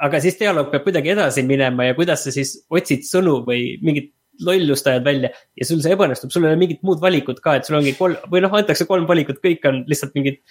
[0.06, 4.12] aga siis dialoog peab kuidagi edasi minema ja kuidas sa siis otsid sõnu või mingit
[4.44, 7.68] lollust ajad välja ja sul see ebaõnnestub, sul ei ole mingit muud valikut ka, et
[7.68, 10.42] sul ongi kolm või noh, antakse kolm valikut, kõik on lihtsalt mingid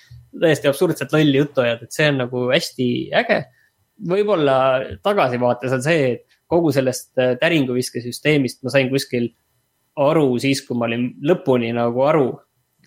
[0.42, 2.88] täiesti absurdset lolli juttu ajad, et see on nagu hästi
[3.22, 3.44] äge.
[4.10, 4.56] võib-olla
[5.04, 9.30] tagasivaates on see, et kogu sellest äh, täringuviskesüsteemist ma sain kuskil
[9.96, 12.28] aru siis, kui ma olin lõpuni nagu aru,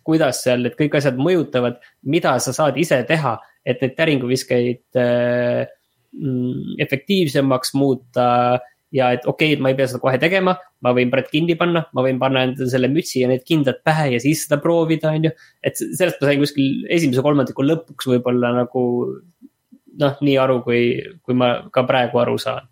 [0.05, 5.65] kuidas seal need kõik asjad mõjutavad, mida sa saad ise teha, et neid täringuviskeid äh,
[6.17, 8.29] mm, efektiivsemaks muuta
[8.95, 11.85] ja et okei okay,, ma ei pea seda kohe tegema, ma võin Brett kinni panna,
[11.93, 15.29] ma võin panna endale selle mütsi ja need kindad pähe ja siis seda proovida, on
[15.29, 15.35] ju.
[15.63, 18.85] et sellest ma sain kuskil esimese kolmandiku lõpuks võib-olla nagu
[19.99, 20.83] noh, nii aru, kui,
[21.27, 22.69] kui ma ka praegu aru saan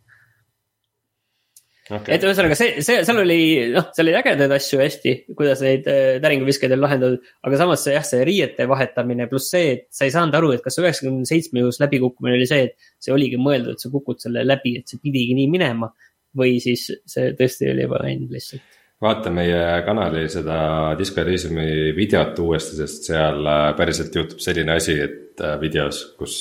[1.90, 2.16] okay..
[2.16, 3.38] et ühesõnaga see, see, seal oli,
[3.74, 7.32] noh, seal oli ägedaid asju hästi, kuidas neid äh, täringuviskeid on lahendatud.
[7.46, 10.64] aga samas see jah, see riiete vahetamine pluss see, et sa ei saanud aru, et
[10.64, 14.44] kas üheksakümne seitsme juhus läbikukkumine oli see, et see oligi mõeldud, et sa kukud selle
[14.46, 15.92] läbi, et see pidigi nii minema.
[16.36, 20.58] või siis see tõesti oli ebaõnn lihtsalt vaata meie kanali seda
[20.98, 26.36] Disco Elysiumi videot uuesti, sest seal äh, päriselt juhtub selline asi, et äh, videos, kus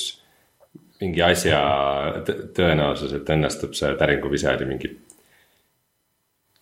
[1.00, 1.58] mingi asja
[2.56, 4.92] tõenäosus, et õnnestub see täringuvise oli mingi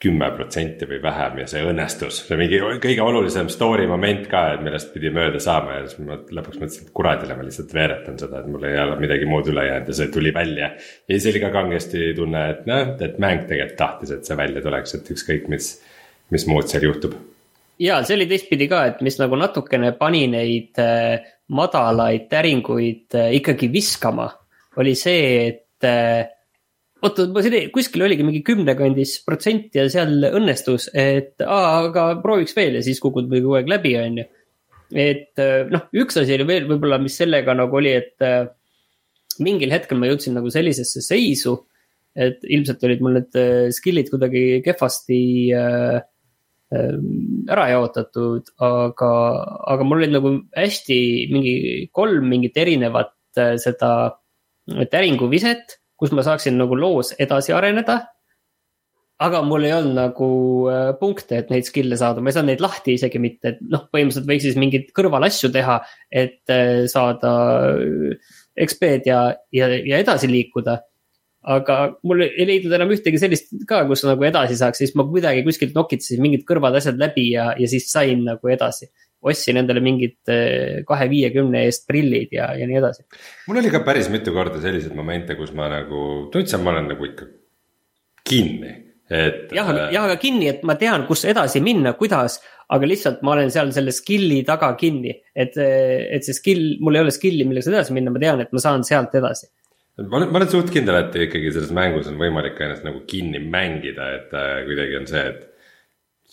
[0.04, 2.20] kümme protsenti või vähem ja see õnnestus.
[2.28, 6.18] see mingi kõige olulisem story moment ka, et millest pidi mööda saama ja siis ma
[6.18, 9.66] lõpuks mõtlesin, et kuradile ma lihtsalt veeretan seda, et mul ei ole midagi muud üle
[9.68, 10.72] jäänud ja see tuli välja.
[11.08, 14.64] ja siis oli ka kangesti tunne, et noh, et mäng tegelikult tahtis, et see välja
[14.64, 15.70] tuleks, et ükskõik mis,
[16.34, 17.16] mis muud seal juhtub.
[17.80, 23.32] ja see oli teistpidi ka, et mis nagu natukene pani neid äh, madalaid täringuid äh,
[23.40, 24.28] ikkagi viskama,
[24.80, 26.33] oli see, et äh,
[27.04, 32.56] oota, ma siin kuskil oligi mingi kümnekandis protsent ja seal õnnestus, et aa, aga prooviks
[32.56, 34.26] veel ja siis kukud või kogu aeg läbi, on ju.
[35.04, 38.46] et äh, noh, üks asi oli veel võib-olla, mis sellega nagu oli, et äh,
[39.44, 41.58] mingil hetkel ma jõudsin nagu sellisesse seisu.
[42.14, 45.20] et ilmselt olid mul need äh, skill'id kuidagi kehvasti
[46.74, 49.10] ära jaotatud, aga,
[49.70, 50.96] aga mul olid nagu hästi
[51.30, 51.52] mingi
[51.94, 53.12] kolm mingit erinevat
[53.62, 53.90] seda
[54.90, 58.00] täringuviset kus ma saaksin nagu loos edasi areneda.
[59.24, 60.28] aga mul ei olnud nagu
[60.68, 63.84] äh, punkte, et neid skill'e saada, ma ei saanud neid lahti isegi mitte, et noh,
[63.94, 65.76] põhimõtteliselt võiks siis mingeid kõrvalasju teha,
[66.10, 67.30] et äh, saada
[67.78, 68.34] äh,
[68.66, 69.20] XP-d ja,
[69.54, 70.80] ja, ja edasi liikuda.
[71.54, 75.44] Aga mul ei leidnud enam ühtegi sellist ka, kus nagu edasi saaks, siis ma kuidagi
[75.46, 78.90] kuskilt nokitasin mingid kõrvad asjad läbi ja, ja siis sain nagu edasi
[79.24, 83.06] ostsin endale mingid eh, kahe viiekümne eest prillid ja, ja nii edasi.
[83.48, 86.02] mul oli ka päris mitu korda selliseid momente, kus ma nagu
[86.32, 87.28] tundsin, ma olen nagu ikka
[88.24, 88.72] kinni,
[89.10, 89.52] et.
[89.54, 92.38] jah, jah, aga kinni, et ma tean, kus edasi minna, kuidas,
[92.72, 95.12] aga lihtsalt ma olen seal selle skill'i taga kinni.
[95.34, 98.62] et, et see skill, mul ei ole skill'i, millega edasi minna, ma tean, et ma
[98.62, 99.50] saan sealt edasi
[100.02, 103.38] ma olen, ma olen suht kindel, et ikkagi selles mängus on võimalik ennast nagu kinni
[103.38, 105.44] mängida, et äh, kuidagi on see, et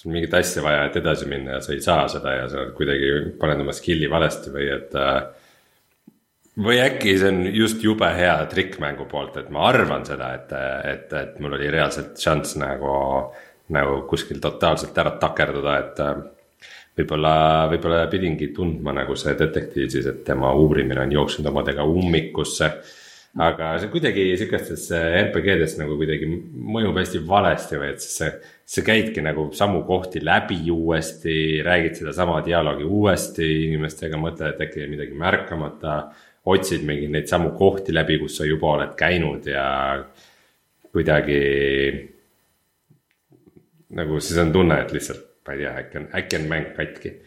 [0.02, 2.66] sul on mingit asja vaja, et edasi minna ja sa ei saa seda ja sa
[2.74, 4.98] kuidagi paned oma skill'i valesti või et.
[4.98, 5.22] Äh,
[6.66, 10.50] või äkki see on just jube hea trikk mängu poolt, et ma arvan seda, et,
[10.90, 12.96] et, et mul oli reaalselt šanss nagu,
[13.72, 16.18] nagu kuskil totaalselt ära takerduda, et äh,
[16.98, 17.36] võib-olla,
[17.72, 22.74] võib-olla pidingi tundma nagu see detektiiv siis, et tema uurimine on jooksnud omadega ummikusse
[23.40, 28.28] aga see kuidagi sihukestes RPG-des nagu kuidagi mõjub hästi valesti või et see,
[28.68, 34.84] sa käidki nagu samu kohti läbi uuesti, räägid sedasama dialoogi uuesti inimestega, mõtled, et äkki
[34.84, 36.02] jäi midagi märkamata.
[36.46, 40.04] otsid mingeid neid samu kohti läbi, kus sa juba oled käinud ja
[40.92, 41.42] kuidagi.
[43.90, 47.20] nagu siis on tunne, et lihtsalt, ma ei tea, äkki on, äkki on mäng katki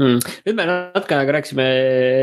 [0.00, 0.20] mm..
[0.46, 1.66] nüüd me natuke aega rääkisime,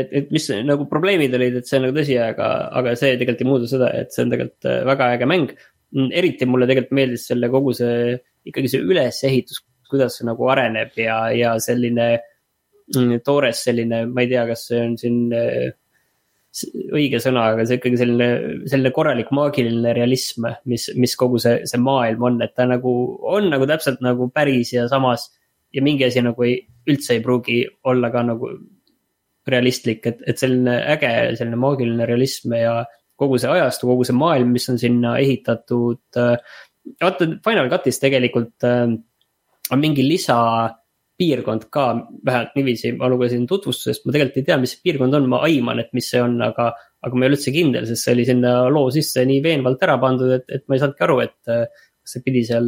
[0.02, 2.50] et, et mis nagu probleemid olid, et see on nagu tõsi, aga,
[2.80, 5.54] aga see tegelikult ei muuda seda, et see on tegelikult äh, väga äge mäng.
[5.90, 8.14] Mm, eriti mulle tegelikult meeldis selle kogu see,
[8.46, 12.12] ikkagi see ülesehitus, kuidas see nagu areneb ja, ja selline
[12.94, 15.70] mm, toores selline, ma ei tea, kas see on siin äh,
[16.90, 18.28] õige sõna, aga see ikkagi selline,
[18.70, 22.92] selline korralik maagiline realism, mis, mis kogu see, see maailm on, et ta nagu
[23.30, 25.28] on nagu täpselt nagu päris ja samas.
[25.74, 26.58] Ja mingi asi nagu ei,
[26.90, 28.50] üldse ei pruugi olla ka nagu
[29.50, 32.80] realistlik, et, et selline äge, selline maagiline realism ja
[33.20, 36.02] kogu see ajastu, kogu see maailm, mis on sinna ehitatud.
[37.00, 38.92] vaata Final Cutis tegelikult äh,
[39.70, 40.36] on mingi lisa
[41.20, 41.86] piirkond ka,
[42.24, 45.82] vähemalt niiviisi ma lugesin tutvustusest, ma tegelikult ei tea, mis see piirkond on, ma aiman,
[45.82, 46.72] et mis see on, aga.
[47.00, 49.94] aga ma ei ole üldse kindel, sest see oli sinna loo sisse nii veenvalt ära
[50.00, 52.66] pandud, et, et ma ei saanudki aru, et kas see pidi seal,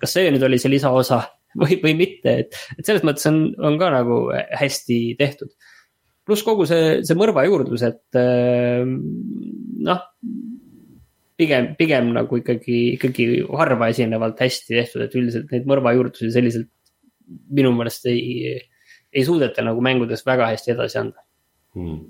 [0.00, 1.18] kas see nüüd oli see lisaosa
[1.62, 5.52] või, või mitte, et, et selles mõttes on, on ka nagu hästi tehtud.
[6.26, 8.20] pluss kogu see, see mõrva juurdlus, et
[9.82, 10.02] noh
[11.42, 13.26] pigem, pigem nagu ikkagi, ikkagi
[13.58, 16.70] harva esinevalt hästi tehtud, et üldiselt neid mõrvajuurdlusi selliselt
[17.54, 18.56] minu meelest ei,
[19.12, 21.22] ei suudeta nagu mängudes väga hästi edasi anda
[21.78, 22.00] hmm..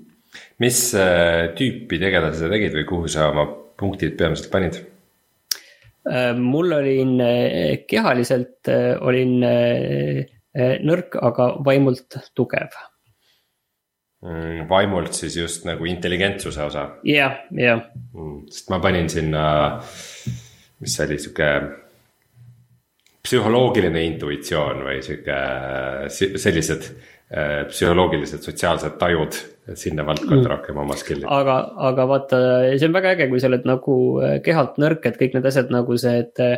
[0.63, 3.47] mis äh, tüüpi tegelasi sa tegid või kuhu sa oma
[3.79, 4.81] punktid peamiselt panid?
[6.35, 10.25] Mul olin äh, kehaliselt äh, olin äh,
[10.55, 12.75] äh, nõrk, aga vaimult tugev
[14.23, 14.65] mm,.
[14.69, 16.89] vaimult siis just nagu intelligentsuse osa.
[17.07, 17.85] jah, jah.
[18.11, 19.45] Hmm, sest ma panin sinna,
[20.83, 21.49] mis see oli, sihuke
[23.23, 25.39] psühholoogiline intuitsioon või sihuke,
[26.11, 26.89] sellised
[27.31, 29.39] äh, psühholoogilised sotsiaalsed tajud
[29.79, 30.51] sinna valdkonda mm.
[30.51, 31.27] rohkem oma skill'i.
[31.29, 31.57] aga,
[31.89, 32.39] aga vaata,
[32.75, 35.71] see on väga äge, kui sa oled nagu äh, kehalt nõrk, et kõik need asjad
[35.73, 36.55] nagu see, et äh,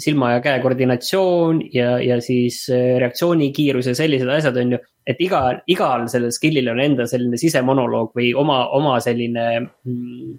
[0.00, 4.78] silma ja käe koordinatsioon ja, ja siis reaktsioonikiirus ja sellised asjad on ju.
[5.10, 10.38] et iga, igal sellel skill'il on enda selline sisemonoloog või oma, oma selline mm,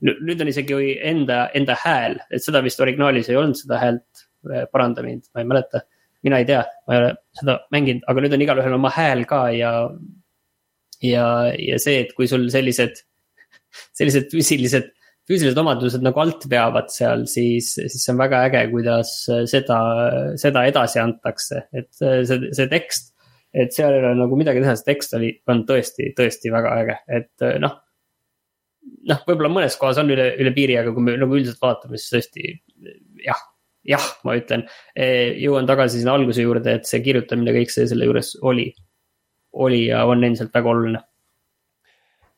[0.00, 4.26] nüüd on isegi enda, enda hääl, et seda vist originaalis ei olnud, seda häält
[4.72, 5.84] paranda mind, ma ei mäleta.
[6.22, 9.44] mina ei tea, ma ei ole seda mänginud, aga nüüd on igalühel oma hääl ka
[9.56, 9.70] ja.
[11.04, 11.26] Ja,
[11.56, 13.02] ja see, et kui sul sellised,
[13.96, 14.90] sellised füüsilised,
[15.30, 19.12] füüsilised omadused nagu alt veavad seal, siis, siis see on väga äge, kuidas
[19.50, 19.78] seda,
[20.40, 23.14] seda edasi antakse, et see, see tekst.
[23.50, 26.98] et seal ei ole nagu midagi teha, see tekst oli, on tõesti, tõesti väga äge,
[27.20, 27.78] et noh
[29.10, 32.12] noh, võib-olla mõnes kohas on üle, üle piiri, aga kui me nagu üldiselt vaatame, siis
[32.14, 32.52] tõesti
[33.24, 33.40] jah,
[33.88, 34.66] jah, ma ütlen,
[35.40, 38.70] jõuan tagasi sinna alguse juurde, et see kirjutamine, kõik see selle juures oli,
[39.52, 41.02] oli ja on endiselt väga oluline.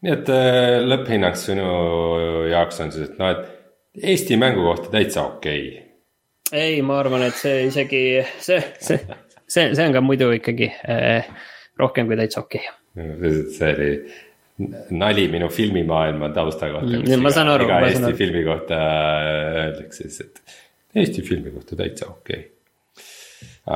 [0.02, 1.66] nii et eh, lõpphinnang sinu
[2.50, 3.58] jaoks on siis, et noh, et
[3.92, 5.88] Eesti mängu kohta täitsa okei okay..
[6.52, 8.02] ei, ma arvan, et see isegi,
[8.40, 9.00] see, see,
[9.46, 11.28] see, see on ka muidu ikkagi eh,
[11.78, 13.42] rohkem kui täitsa okei okay..
[13.52, 13.90] see oli
[14.90, 17.22] nali minu filmimaailma tausta kohta mm,.
[17.22, 17.64] ma saan aru.
[17.68, 18.16] iga Eesti aru.
[18.16, 18.80] filmi kohta
[19.58, 22.50] öeldakse siis, et Eesti filmi kohta täitsa okei okay..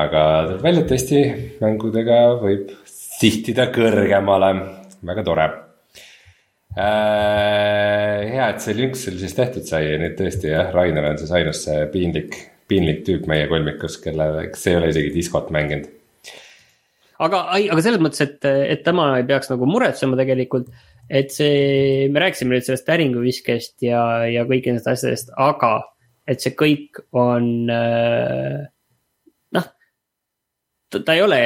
[0.03, 1.23] aga tuleb välja, et Eesti
[1.61, 2.73] mängudega võib
[3.17, 4.51] sihtida kõrgemale,
[5.07, 5.47] väga tore
[6.77, 8.21] äh,.
[8.33, 11.33] hea, et see lünks sul siis tehtud sai ja nüüd tõesti jah, Rainer on siis
[11.33, 12.37] ainus see piinlik,
[12.69, 15.89] piinlik tüüp meie kolmikus, kellel, kes ei ole isegi diskot mänginud
[17.23, 20.69] aga, aga selles mõttes, et, et tema ei peaks nagu muretsema tegelikult.
[21.07, 25.77] et see, me rääkisime nüüd sellest äringuviskest ja, ja kõikidest asjadest, aga
[26.27, 28.65] et see kõik on äh,
[29.55, 29.69] noh,
[30.91, 31.39] ta ei ole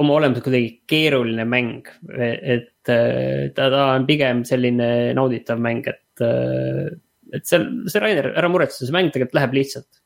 [0.00, 6.22] oma olemuselt kuidagi keeruline mäng, et äh, ta, ta on pigem selline nauditav mäng, et,
[6.24, 6.88] äh,
[7.36, 10.02] et seal, see Rainer, ära muretse, see mäng tegelikult läheb lihtsalt.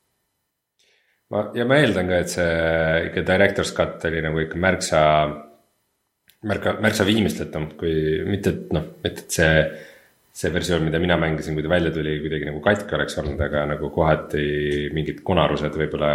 [1.33, 2.53] ma, ja ma eeldan ka, et see
[3.09, 5.01] ikka director's cut oli nagu ikka märksa,
[6.51, 7.95] märka, märksa viimistletum, kui
[8.27, 9.53] mitte, et noh, et, et see
[10.35, 13.63] see versioon, mida mina mängisin, kui ta välja tuli, kuidagi nagu katki oleks olnud, aga
[13.69, 14.45] nagu kohati
[14.95, 16.09] mingid konarused võib-olla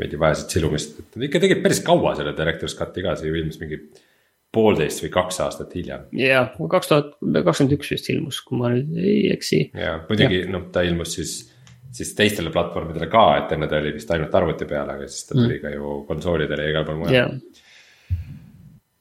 [0.00, 3.80] veidi vajasid silumist, ikka tegid päris kaua selle Director's Cut'i ka, see ju ilmus mingi
[4.52, 6.04] poolteist või kaks aastat hiljem.
[6.20, 9.64] jah, kaks tuhat kakskümmend üks vist ilmus, kui ma nüüd ei eksi.
[9.72, 11.34] ja muidugi noh, ta ilmus siis,
[11.96, 15.38] siis teistele platvormidele ka, et enne ta oli vist ainult arvuti peal, aga siis ta
[15.38, 15.64] tuli mm.
[15.64, 17.38] ka ju konsoolidele ja igal pool mujal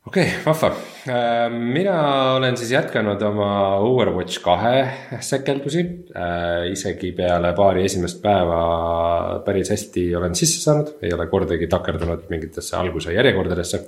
[0.08, 0.72] okei okay,, vahva.
[1.08, 1.97] Äh, mina
[2.36, 3.52] olen siis jätkanud oma
[3.86, 5.84] Overwatch kahe sekeldusi.
[6.16, 8.62] Äh, isegi peale paari esimest päeva
[9.45, 13.82] päris hästi olen sisse saanud, ei ole kordagi takerdunud mingitesse alguse järjekordadesse.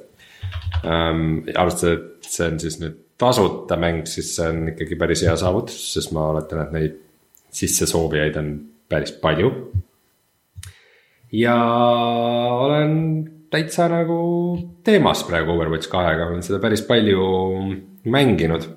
[0.84, 5.36] Ähm, arvestades, et see on siis nüüd tasuta mäng, siis see on ikkagi päris hea
[5.40, 7.00] saavutus, sest ma oletan, et neid
[7.54, 8.54] sissesoovijaid on
[8.90, 9.52] päris palju.
[11.34, 11.56] ja
[12.62, 12.94] olen
[13.54, 14.18] täitsa nagu
[14.86, 17.28] teemas praegu Overwatch kahega, olen seda päris palju
[18.10, 18.68] mänginud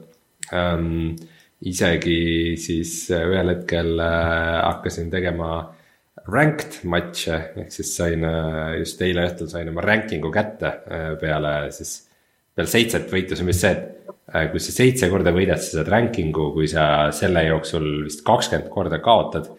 [0.53, 1.17] ähm,.
[1.67, 5.63] isegi siis ühel hetkel äh, hakkasin tegema
[6.33, 11.55] ranked matš'e, ehk siis sain äh, just eile õhtul sain oma ranking'u kätte äh, peale
[11.75, 12.03] siis.
[12.57, 13.11] peale seitset
[13.45, 13.75] on vist see,
[14.33, 18.73] äh, kui sa seitse korda võidad, sa saad ranking'u, kui sa selle jooksul vist kakskümmend
[18.73, 19.55] korda kaotad.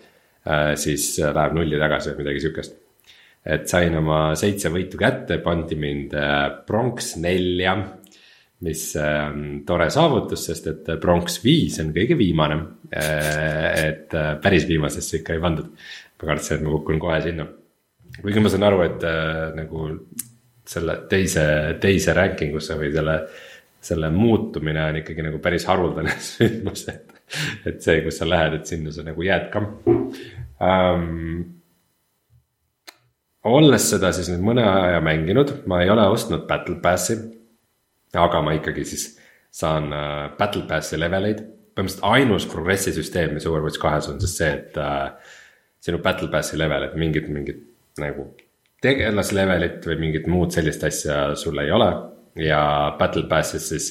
[0.80, 2.78] siis läheb nulli tagasi või midagi sihukest
[3.48, 6.16] et sain oma seitse võitu kätte, pandi mind
[6.68, 7.78] pronks nelja
[8.66, 12.58] mis on tore saavutus, sest et pronks viis on kõige viimane.
[12.90, 15.68] et päris viimasesse ikka ei pandud
[16.18, 17.46] ma kartsin, et ma kukun kohe sinna.
[18.22, 19.90] kuigi ma saan aru, et äh, nagu
[20.68, 21.44] selle teise,
[21.82, 23.18] teise ranking usse või selle,
[23.90, 27.14] selle muutumine on ikkagi nagu päris haruldane sündmus, et.
[27.68, 31.54] et see, kus sa lähed, et sinna sa nagu jääd ka um,.
[33.48, 37.18] Olles seda siis nüüd mõne aja mänginud, ma ei ole ostnud Battle Passi.
[38.18, 39.10] aga ma ikkagi siis
[39.52, 41.44] saan uh, Battle Passi leveleid,
[41.78, 45.12] põhimõtteliselt ainus progressi süsteem, mis Overwatch kahes on siis see, et uh,
[45.84, 47.64] sinu battle pass'i level, et mingit, mingit
[48.02, 48.32] nagu
[48.84, 51.90] tegelaslevelit või mingit muud sellist asja sul ei ole.
[52.38, 53.86] ja battle pass'is siis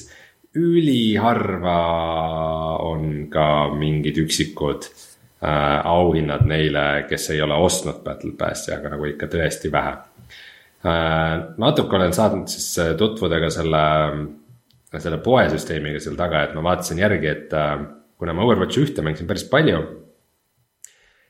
[0.55, 1.79] üliharva
[2.79, 5.06] on ka mingid üksikud äh,
[5.41, 11.33] auhinnad neile, kes ei ole ostnud battle pass'i, aga nagu ikka tõesti vähe äh,.
[11.61, 13.83] natuke olen saanud siis tutvuda ka selle,
[14.97, 17.77] selle poesüsteemiga seal taga, et ma vaatasin järgi, et äh,
[18.17, 19.83] kuna ma Overwatchi ühte mängisin päris palju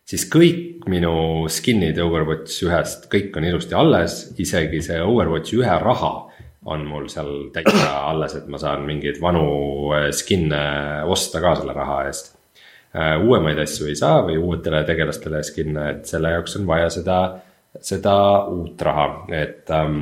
[0.07, 6.13] siis kõik minu skin'id Overwatch ühest, kõik on ilusti alles, isegi see Overwatch ühe raha
[6.67, 9.45] on mul seal täitsa alles, et ma saan mingeid vanu
[9.95, 12.36] äh, skin'e osta ka selle raha eest.
[12.95, 17.17] Äh, uuemaid asju ei saa või uutele tegelastele skin'e, et selle jaoks on vaja seda,
[17.83, 18.15] seda
[18.53, 19.99] uut raha, et ähm,.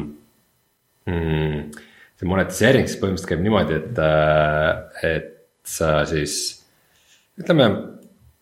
[1.05, 1.67] Mm,
[2.17, 5.27] see monetiseering siis põhimõtteliselt käib niimoodi, et, äh, et
[5.69, 6.37] sa siis
[7.37, 7.67] ütleme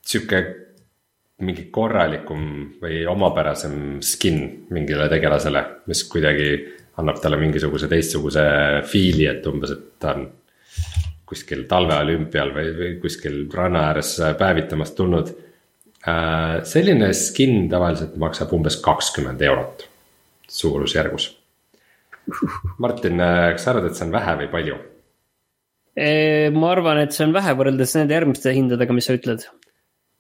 [0.05, 0.39] sihuke
[1.43, 2.45] mingi korralikum
[2.79, 4.39] või omapärasem skin
[4.71, 6.53] mingile tegelasele, mis kuidagi
[7.01, 8.45] annab talle mingisuguse teistsuguse
[8.87, 10.27] feel'i, et umbes, et ta on
[11.34, 15.34] kuskil talveolümpial või, või kuskil ranna ääres päevitamas tulnud.
[16.07, 19.88] Äh, selline skin tavaliselt maksab umbes kakskümmend eurot
[20.47, 21.29] suurusjärgus.
[22.84, 24.81] Martin, äh, kas sa arvad, et see on vähe või palju?
[25.93, 29.43] ma arvan, et see on vähe võrreldes nende järgmiste hindadega, mis sa ütled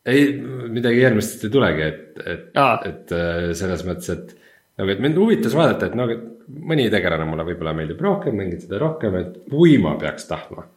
[0.05, 0.27] ei,
[0.69, 4.33] midagi järgmist ei tulegi, et, et, et äh, selles mõttes, et
[4.79, 8.61] nagu, et mind huvitas vaadata, et noh, et mõni tegelane mulle võib-olla meeldib rohkem, mängin
[8.63, 10.67] seda rohkem, et kui ma peaks tahtma.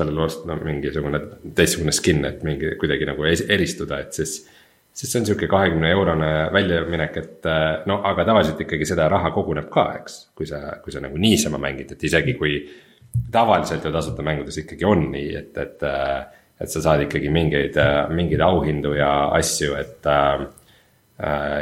[0.00, 1.20] Sellel osta no, mingisugune
[1.56, 4.40] teistsugune skin, et mingi kuidagi nagu eristuda, et siis.
[5.00, 9.30] siis see on sihuke kahekümne eurone väljaminek, et äh, no aga tavaliselt ikkagi seda raha
[9.36, 10.16] koguneb ka, eks.
[10.36, 12.58] kui sa, kui sa nagu niisama mängid, et isegi kui
[13.32, 16.20] tavaliselt ju tasuta mängudes ikkagi on nii, et, et äh,
[16.60, 20.46] et sa saad ikkagi mingeid, äh, mingeid auhindu ja asju, et äh,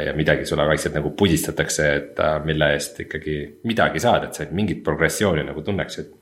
[0.05, 3.35] ja midagi sulle vaikselt nagu pudistatakse, et mille eest ikkagi
[3.67, 6.13] midagi saad, et sa mingit progressiooni nagu tunneksid.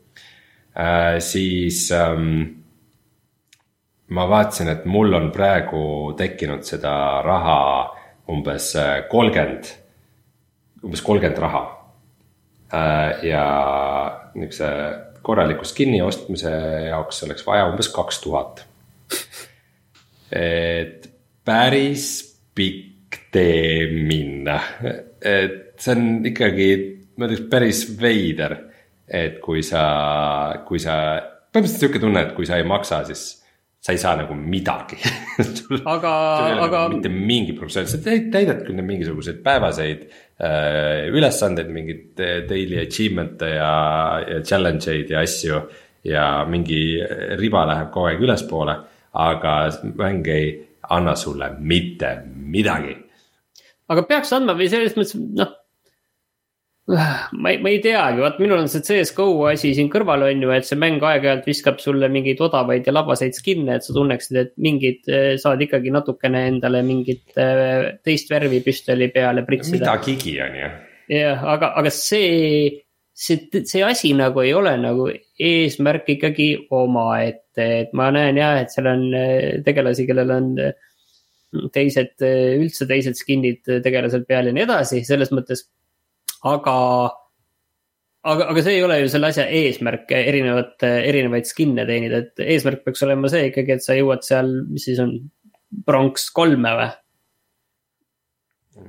[1.23, 2.43] Siis ähm,
[4.13, 6.93] ma vaatasin, et mul on praegu tekkinud seda
[7.25, 7.57] raha
[8.29, 9.71] umbes äh, kolmkümmend,
[10.83, 11.63] umbes kolmkümmend raha
[12.73, 13.25] äh,.
[13.25, 13.43] ja
[14.35, 14.69] niukse
[15.21, 16.51] korraliku skin'i ostmise
[16.91, 18.67] jaoks oleks vaja umbes kaks tuhat
[20.31, 21.07] et
[21.45, 22.05] päris
[22.55, 24.57] pikk tee minna,
[25.21, 26.69] et see on ikkagi,
[27.17, 28.55] ma ütleks päris veider.
[29.07, 29.83] Et kui sa,
[30.67, 30.95] kui sa,
[31.51, 33.25] põhimõtteliselt sihuke tunne, et kui sa ei maksa, siis
[33.79, 34.97] sa ei saa nagu midagi
[35.93, 36.13] aga,
[36.65, 36.81] aga.
[36.91, 43.71] mitte mingi professioon, sa täidad küll mingisuguseid päevaseid äh, ülesandeid, mingeid daily achievement'e ja,
[44.27, 45.61] ja challenge eid ja asju.
[46.07, 46.99] ja mingi
[47.39, 48.75] riba läheb kogu aeg ülespoole
[49.17, 50.47] aga mäng ei
[50.89, 52.95] anna sulle mitte midagi.
[53.87, 55.53] aga peaks andma või selles mõttes, noh.
[56.87, 60.53] Ma ei, ma ei teagi, vaat minul on see CS-GO asi siin kõrval on ju,
[60.55, 64.53] et see mäng aeg-ajalt viskab sulle mingeid odavaid ja labaseid skin'e, et sa tunneksid, et
[64.63, 69.83] mingid eh, saad ikkagi natukene endale mingit eh, teist värvi püstoli peale pritsida.
[69.83, 70.73] midagigi on ju.
[71.17, 72.85] jah, aga, aga see
[73.17, 75.07] see, see asi nagu ei ole nagu
[75.41, 80.75] eesmärk ikkagi omaette, et ma näen jah, et seal on äh, tegelasi, kellel on äh,
[81.73, 85.65] teised, äh, üldse teised skin'id tegelasel peal ja nii edasi, selles mõttes.
[86.45, 86.75] Aga,
[88.23, 92.85] aga, aga see ei ole ju selle asja eesmärk, erinevat, erinevaid skin'e teenida, et eesmärk
[92.85, 95.17] peaks olema see ikkagi, et sa jõuad seal, mis siis on,
[95.87, 96.93] pronks kolme või?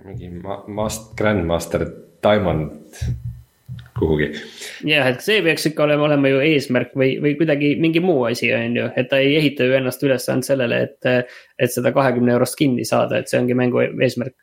[0.05, 1.86] mingi ma-, mast-, Grandmaster
[2.22, 2.99] diamond
[3.99, 4.28] kuhugi.
[4.86, 8.51] jah, et see peaks ikka olema, olema ju eesmärk või, või kuidagi mingi muu asi,
[8.55, 11.32] on ju, et ta ei ehita ju ennast üles ainult sellele, et.
[11.59, 14.36] et seda kahekümne eurost kinni saada, et see ongi mängu eesmärk.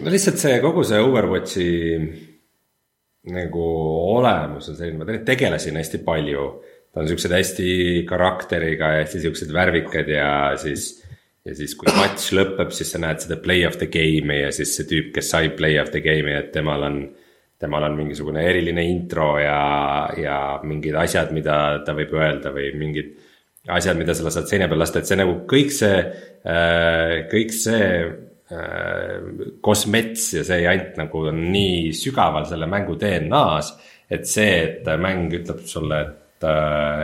[0.00, 1.68] no lihtsalt see kogu see Overwatchi
[3.28, 3.64] nagu
[4.14, 6.48] olemus on selline, ma on hästi palju.
[6.92, 7.70] ta on siuksed hästi
[8.08, 11.04] karakteriga ja hästi siuksed värvikad ja siis
[11.44, 14.74] ja siis, kui matš lõpeb, siis sa näed seda play of the game'i ja siis
[14.76, 17.00] see tüüp, kes sai play of the game'i, et temal on
[17.58, 19.58] temal on mingisugune eriline intro ja,
[20.14, 23.16] ja mingid asjad, mida ta võib öelda või mingid
[23.74, 25.96] asjad, mida sa lased seina peal lasta, et see nagu kõik see,
[26.46, 27.82] äh, kõik see
[29.60, 33.74] kosmets ja see jant nagu on nii sügaval selle mängu DNA-s.
[34.10, 37.02] et see, et mäng ütleb sulle, et äh,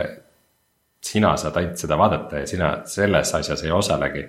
[1.05, 4.25] sina saad ainult seda vaadata ja sina selles asjas ei osalegi.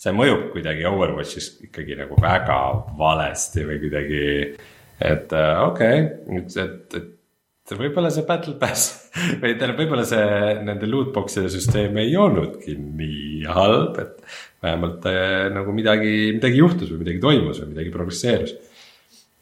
[0.00, 2.60] see mõjub kuidagi Overwatchis ikkagi nagu väga
[2.98, 4.22] valesti või kuidagi
[5.00, 7.19] et äh, okei okay,, et, et
[7.78, 9.10] võib-olla see Battle Pass
[9.42, 14.16] või tähendab, võib-olla see nende lootbox'ide süsteem ei olnudki nii halb, et
[14.64, 18.56] vähemalt äh, nagu midagi, midagi juhtus või midagi toimus või midagi progresseerus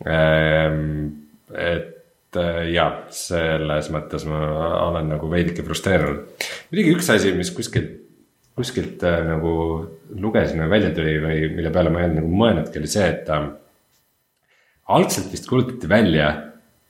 [0.06, 1.06] ähm,.
[1.54, 4.42] et äh, jah, selles mõttes ma
[4.88, 6.44] olen nagu veidike frustreerunud.
[6.72, 7.96] muidugi üks asi, mis kuskilt,
[8.58, 9.54] kuskilt äh, nagu
[10.18, 13.32] lugesin või välja tuli või mille peale ma ei olnud nagu mõelnudki, oli see, et
[13.32, 13.48] äh,
[14.88, 16.30] algselt vist kuulutati välja,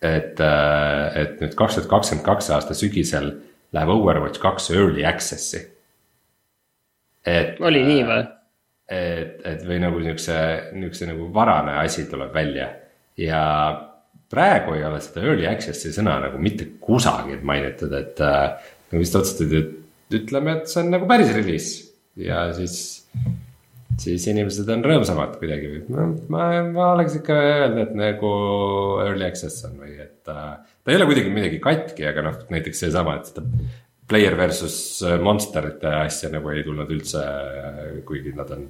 [0.02, 3.32] et, äh, et nüüd kaks tuhat kakskümmend kaks aasta sügisel
[3.74, 5.64] läheb Overwatch kaks early access'i.
[7.26, 7.58] et.
[7.60, 8.22] oli nii või?
[8.88, 10.38] et, et või nagu niukse,
[10.78, 12.70] niukse nagu varane asi tuleb välja
[13.18, 13.42] ja
[14.30, 19.18] praegu ei ole seda early access'i sõna nagu mitte kusagil mainitud, et äh, nagu vist
[19.18, 21.88] otsustati, et ütleme, et see on nagu päris release
[22.18, 22.78] ja siis
[23.98, 28.32] siis inimesed on rõõmsamad kuidagi no, ma, ma oleks ikka öelnud, et nagu
[29.04, 30.56] early access on või et äh,.
[30.58, 33.44] ta ei ole kuidagi midagi katki, aga noh, näiteks seesama, et seda
[34.08, 34.76] player versus
[35.22, 37.22] monsterite asja nagu ei tulnud üldse,
[38.08, 38.68] kuigi nad on.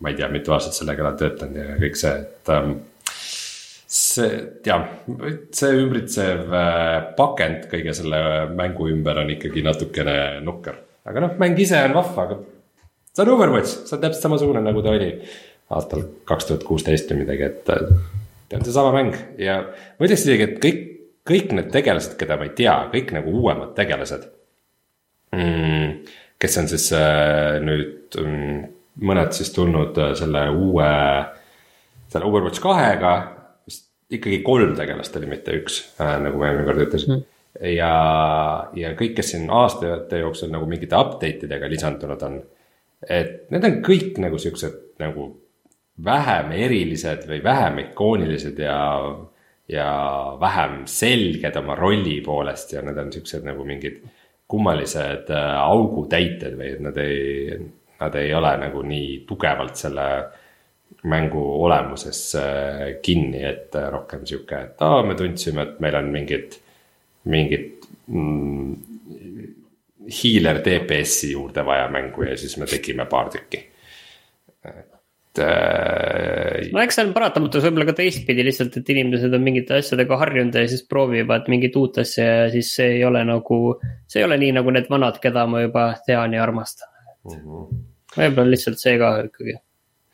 [0.00, 2.70] ma ei tea, mitu aastat selle kallal töötanud ja kõik see, et ähm,
[3.04, 4.30] see
[4.64, 4.86] jah,
[5.52, 8.20] see ümbritsev äh, pakend kõige selle
[8.56, 10.14] mängu ümber on ikkagi natukene
[10.46, 12.40] nukker, aga noh, mäng ise on vahva, aga
[13.14, 15.10] see on Overwatch, see on täpselt samasugune, nagu ta oli
[15.74, 20.46] aastal kaks tuhat kuusteist või midagi, et ta on seesama mäng ja ma ütleks isegi,
[20.48, 20.80] et kõik,
[21.30, 24.26] kõik need tegelased, keda ma ei tea, kõik nagu uuemad tegelased
[25.36, 26.14] mm,.
[26.40, 28.62] kes on siis äh, nüüd mm,
[29.06, 30.92] mõned siis tulnud äh, selle uue,
[32.10, 33.14] selle Overwatch kahega.
[33.68, 37.26] vist ikkagi kolm tegelast oli, mitte üks äh,, nagu ma eelmine kord ütlesin mm.
[37.76, 37.92] ja,
[38.74, 42.40] ja kõik, kes siin aastate jooksul nagu mingite update idega lisandunud on
[43.08, 45.30] et need on kõik nagu siuksed nagu
[46.04, 48.78] vähem erilised või vähem ikoonilised ja,
[49.68, 49.90] ja
[50.40, 54.00] vähem selged oma rolli poolest ja need on siuksed nagu mingid
[54.50, 57.58] kummalised äh, augutäited või et nad ei,
[58.00, 60.06] nad ei ole nagu nii tugevalt selle
[61.10, 66.10] mängu olemuses äh, kinni, et äh, rohkem sihuke, et aa, me tundsime, et meil on
[66.12, 66.56] mingid,
[67.30, 68.74] mingid mm,
[70.08, 73.66] healer DPS-i juurde vaja mängu ja siis me tegime paar tükki.
[74.64, 76.68] et äh,.
[76.72, 80.56] no eks see on paratamatus võib-olla ka teistpidi lihtsalt, et inimesed on mingite asjadega harjunud
[80.58, 83.60] ja siis proovivad mingit uut asja ja siis see ei ole nagu.
[84.08, 86.88] see ei ole nii nagu need vanad, keda ma juba tean ja armastan
[87.24, 87.82] mm -hmm..
[88.16, 89.56] võib-olla lihtsalt see ka ikkagi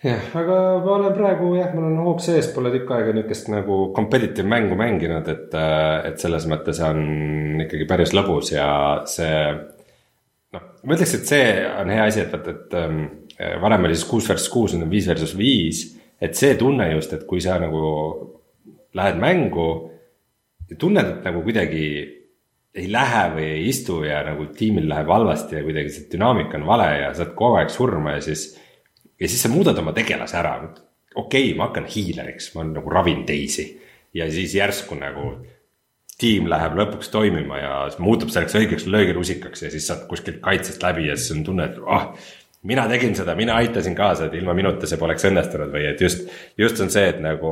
[0.04, 3.78] jah, aga ma olen praegu jah, mul on hoog sees, pole tükk aega niukest nagu
[3.96, 5.56] competitive mängu mänginud, et,
[6.10, 8.68] et selles mõttes on ikkagi päris lõbus ja
[9.08, 9.32] see
[10.56, 13.02] noh, ma ütleks, et see on hea asi, et vaata, et ähm,
[13.62, 15.84] varem oli siis kuus versus kuus, nüüd on viis versus viis.
[16.20, 17.80] et see tunne just, et kui sa nagu
[18.96, 19.66] lähed mängu
[20.80, 21.86] tunned, et nagu kuidagi
[22.76, 26.66] ei lähe või ei istu ja nagu tiimil läheb halvasti ja kuidagi see dünaamika on
[26.68, 28.48] vale ja saad kogu aeg surma ja siis.
[29.20, 30.56] ja siis sa muudad oma tegelase ära,
[31.14, 33.68] okei okay,, ma hakkan hiileriks, ma nagu ravin teisi
[34.16, 35.36] ja siis järsku nagu
[36.20, 41.10] tiim läheb lõpuks toimima ja muutub selleks õigeks löögirusikaks ja siis saad kuskilt kaitsest läbi
[41.10, 42.28] ja siis on tunne, et ah oh,
[42.66, 46.24] mina tegin seda, mina aitasin kaasa, et ilma minuta see poleks õnnestunud või et just,
[46.58, 47.50] just on see, et nagu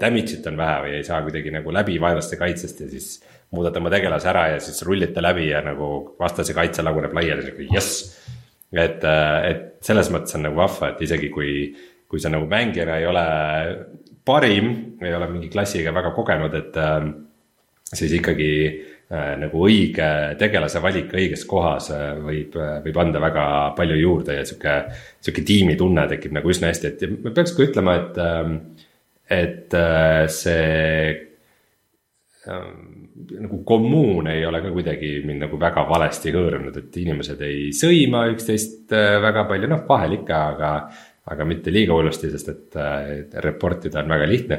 [0.00, 3.08] damage'it on vähe või ei saa kuidagi nagu läbi vaenlaste kaitsest ja siis
[3.52, 5.88] muudad oma tegelase ära ja siis rullite läbi ja nagu
[6.20, 8.04] vastase kaitse laguneb laiali, sihuke jess.
[8.72, 9.02] et,
[9.48, 11.72] et selles mõttes on nagu vahva, et isegi kui,
[12.08, 13.26] kui sa nagu mängijana ei ole
[14.24, 16.80] parim, ei ole mingi klassiga väga kogenud, et
[17.96, 18.52] siis ikkagi
[19.12, 20.08] äh, nagu õige
[20.40, 23.44] tegelase valik õiges kohas äh, võib, äh, võib anda väga
[23.78, 24.78] palju juurde ja sihuke.
[25.20, 28.56] sihuke tiimitunne tekib nagu üsna hästi, et ma peaks ka ütlema, et, ähm,
[29.32, 29.76] et
[30.34, 31.28] see
[32.42, 38.24] nagu kommuun ei ole ka kuidagi mind nagu väga valesti hõõrunud, et inimesed ei sõima
[38.32, 40.74] üksteist väga palju, noh vahel ikka, aga.
[41.32, 42.76] aga mitte liiga hullusti, sest et,
[43.14, 44.56] et report ida on väga lihtne.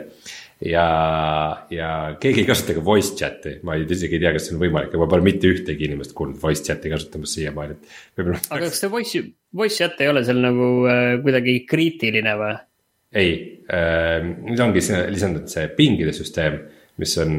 [0.66, 0.88] Ja,
[1.74, 1.89] ja
[2.22, 4.93] keegi ei kasuta ka voice chat'i, ma ei, isegi ei tea, kas see on võimalik,
[4.99, 7.97] ma pole mitte ühtegi inimest kuulnud voice chat'i kasutamas siiamaani, et.
[8.24, 9.24] aga kas see voice,
[9.64, 12.53] voice chat ei ole seal nagu äh, kuidagi kriitiline või?
[13.14, 13.34] ei
[13.70, 16.61] äh,, nüüd ongi lisandunud see pingide süsteem
[17.01, 17.34] mis on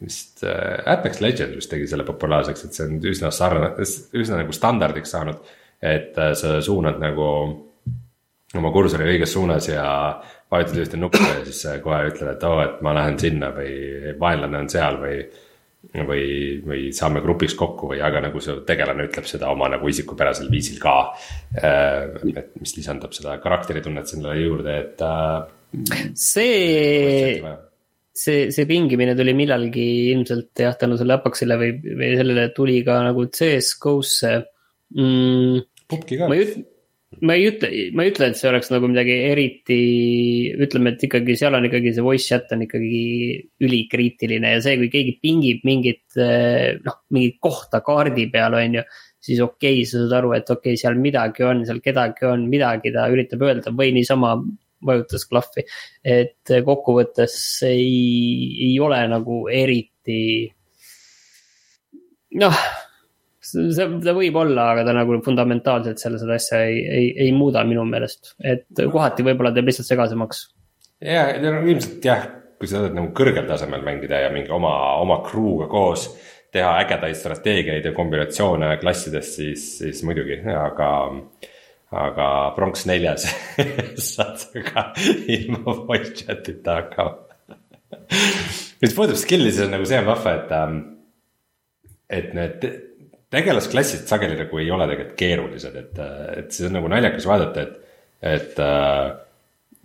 [0.00, 4.54] vist äh, Apex Legends vist tegi selle populaarseks, et see on üsna sarnane, üsna nagu
[4.56, 5.56] standardiks saanud.
[5.78, 7.24] et äh, sa suunad nagu
[8.58, 9.84] oma kursori õiges suunas ja
[10.52, 13.52] vajutad ühte nuppu ja siis see kohe ütleb, et oo oh,, et ma lähen sinna
[13.56, 15.20] või vaenlane on seal või.
[16.08, 16.24] või,
[16.66, 20.80] või saame grupiks kokku või aga nagu su tegelane ütleb seda oma nagu isikupärasel viisil
[20.82, 20.96] ka.
[21.54, 25.06] Äh, et mis lisandab seda karakteritunnet sellele juurde, et.
[26.18, 27.38] see
[28.18, 32.98] see, see pingimine tuli millalgi ilmselt jah, tänu sellele Apaxile või, või sellele tuli ka
[33.06, 34.32] nagu CS-GO-sse
[34.96, 35.62] mm,.
[35.90, 36.30] pubki ka.
[36.30, 36.64] ma ei ütle,
[37.24, 39.78] ma ei ütle, ma ei ütle, et see oleks nagu midagi eriti,
[40.60, 43.02] ütleme, et ikkagi seal on ikkagi see voice chat on ikkagi
[43.64, 46.18] ülikriitiline ja see, kui keegi pingib mingit
[46.84, 48.86] noh, mingit kohta kaardi peal, on ju
[49.24, 52.46] siis okei okay,, sa saad aru, et okei okay,, seal midagi on, seal kedagi on,
[52.50, 54.36] midagi ta üritab öelda või niisama
[54.84, 55.64] vajutas klahvi.
[56.04, 57.34] et kokkuvõttes
[57.66, 60.20] ei, ei ole nagu eriti.
[62.38, 62.60] noh,
[63.52, 67.64] see, ta võib olla, aga ta nagu fundamentaalselt selle, seda asja ei, ei, ei muuda
[67.68, 70.46] minu meelest, et kohati võib-olla teeb lihtsalt segasemaks.
[71.04, 72.26] ja, ja ilmselt jah,
[72.58, 76.08] kui sa tahad nagu kõrgel tasemel mängida ja mingi oma, oma crew'ga koos
[76.54, 80.90] teha ägedaid strateegiaid ja kombinatsioone klassidest, siis, siis muidugi, aga
[81.88, 82.26] aga
[82.56, 83.24] pronks neljas
[84.10, 84.90] saad sa ka
[85.32, 87.28] ilma voice chat'ita hakkama
[88.82, 90.78] mis puudutab skill'i, siis on nagu see on vahva, et ähm,.
[92.08, 92.66] et need
[93.34, 96.02] tegelasklassid sageli nagu ei ole tegelikult keerulised, et,
[96.40, 97.96] et siis on nagu naljakas vaadata, et,
[98.34, 99.16] et äh,.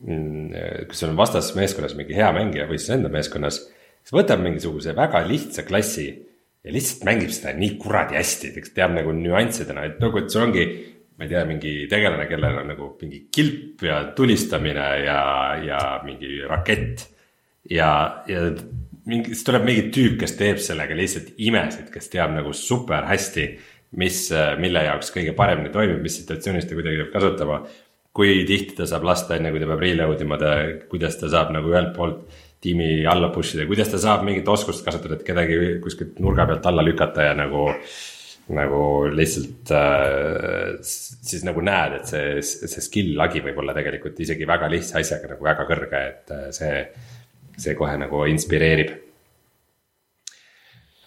[0.03, 3.61] kui sul on vastas meeskonnas mingi hea mängija või siis enda meeskonnas,
[4.03, 6.07] siis võtab mingisuguse väga lihtsa klassi
[6.63, 10.65] ja lihtsalt mängib seda nii kuradi hästi, teab nagu nüanssidena, et nagu, et sul ongi
[11.17, 15.19] ma ei tea, mingi tegelane, kellel on nagu mingi kilp ja tulistamine ja,
[15.61, 17.05] ja mingi rakett.
[17.69, 18.47] ja, ja
[19.09, 23.47] mingi, siis tuleb mingi tüüp, kes teeb sellega lihtsalt imesid, kes teab nagu super hästi.
[23.93, 24.23] mis,
[24.57, 27.59] mille jaoks kõige paremini toimib, mis situatsioonis ta kuidagi peab kasutama.
[28.13, 30.55] kui tihti ta saab lasta, enne kui ta peab reload ima, ta,
[30.89, 32.25] kuidas ta saab nagu ühelt poolt
[32.61, 36.65] tiimi alla push ida, kuidas ta saab mingit oskust kasutada, et kedagi kuskilt nurga pealt
[36.69, 37.69] alla lükata ja nagu
[38.53, 44.47] nagu lihtsalt äh, siis nagu näed, et see, see skill lagi võib olla tegelikult isegi
[44.47, 46.81] väga lihtsa asjaga nagu väga kõrge, et äh, see,
[47.59, 48.93] see kohe nagu inspireerib.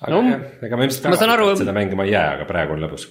[0.01, 1.53] aga no, jah, ega ma ilmselt väga aru...
[1.59, 3.09] seda mängima ei jää, aga praegu on lõbus.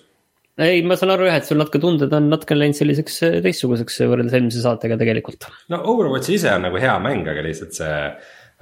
[0.61, 4.03] ei, ma saan aru jah, et sul natuke tunded on natuke läinud selliseks äh, teistsuguseks
[4.05, 5.49] võrreldes eelmise saatega tegelikult.
[5.73, 7.99] no Overwatch ise on nagu hea mäng, aga lihtsalt see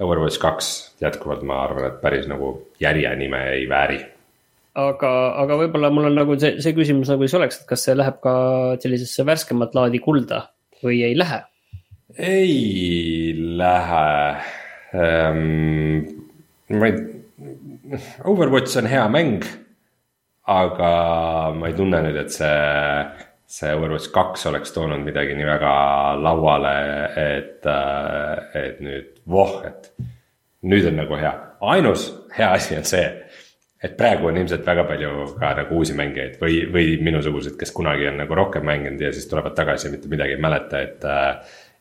[0.02, 0.72] Overwatch kaks
[1.04, 4.02] jätkuvalt ma arvan, et päris nagu järjenime ei vääri
[4.74, 5.10] aga,
[5.42, 8.18] aga võib-olla mul on nagu see, see küsimus nagu siis oleks, et kas see läheb
[8.24, 8.34] ka
[8.82, 10.44] sellisesse värskemat laadi kulda
[10.84, 11.40] või ei lähe?
[12.18, 14.10] ei lähe.
[14.94, 16.96] Ma ei,
[18.24, 19.44] Overwatch on hea mäng.
[20.44, 20.88] aga
[21.56, 22.48] ma ei tunne nüüd, et see,
[23.48, 25.72] see Overwatch kaks oleks toonud midagi nii väga
[26.20, 26.74] lauale,
[27.20, 27.64] et,
[28.60, 29.88] et nüüd voh, et
[30.68, 31.32] nüüd on nagu hea.
[31.64, 33.06] ainus hea asi on see
[33.84, 38.08] et praegu on ilmselt väga palju ka nagu uusi mängijaid või, või minusugused, kes kunagi
[38.08, 41.08] on nagu rohkem mänginud ja siis tulevad tagasi ja mitte midagi ei mäleta, et.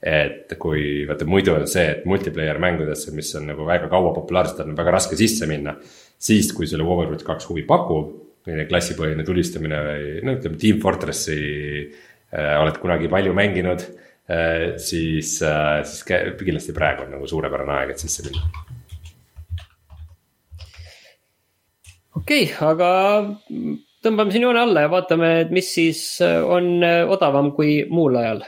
[0.04, 4.60] Et kui vaata muidu on see, et multiplayer mängudesse, mis on nagu väga kaua populaarsed,
[4.66, 5.78] on väga raske sisse minna.
[6.24, 8.12] siis, kui sulle Overwatch kaks huvi pakub,
[8.44, 11.40] selline klassipõhine tulistamine või no ütleme, Team Fortressi
[11.88, 13.84] äh, oled kunagi palju mänginud
[14.28, 14.76] äh,.
[14.80, 18.44] siis äh,, siis kindlasti praegu on nagu suurepärane aeg, et sisse minna
[22.20, 22.90] okei okay,, aga
[24.04, 28.20] tõmbame siin joone alla ja vaatame, et mis siis äh, on äh, odavam kui muul
[28.20, 28.44] ajal.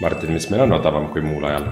[0.00, 1.70] Martin, mis meil on odavam kui muul ajal?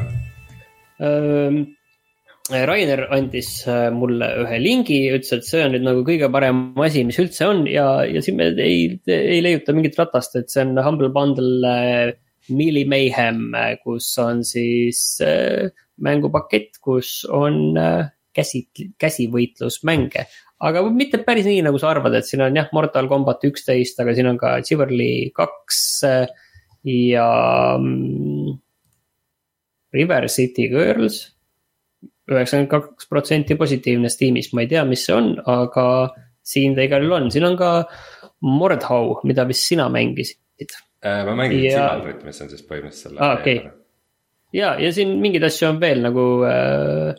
[2.69, 7.05] Rainer andis äh, mulle ühe lingi, ütles, et see on nüüd nagu kõige parem asi,
[7.09, 10.77] mis üldse on ja, ja siin me ei, ei leiuta mingit ratast, et see on
[10.85, 11.73] Humble Bundle
[12.53, 15.73] Melee Mayhem, kus on siis äh,
[16.05, 18.67] mängupakett, kus on äh, käsi,
[19.01, 20.27] käsivõitlusmänge.
[20.65, 24.13] aga mitte päris nii, nagu sa arvad, et siin on jah, Mortal Combat üksteist, aga
[24.17, 26.27] siin on ka Chivalry kaks äh,.
[26.85, 28.59] Ja mm,
[29.95, 31.31] River City Girls.
[32.25, 35.85] üheksakümmend kaks protsenti positiivne Steamis, ma ei tea, mis see on, aga
[36.45, 37.73] siin ta igal juhul on, siin on ka
[38.45, 40.41] Mordhau, mida vist sina mängisid.
[41.05, 43.59] Äh, ma mängin Ja- Sillandrit, mis on siis põhimõtteliselt selle Aa, okei.
[44.57, 47.13] ja, ja siin mingeid asju on veel nagu äh,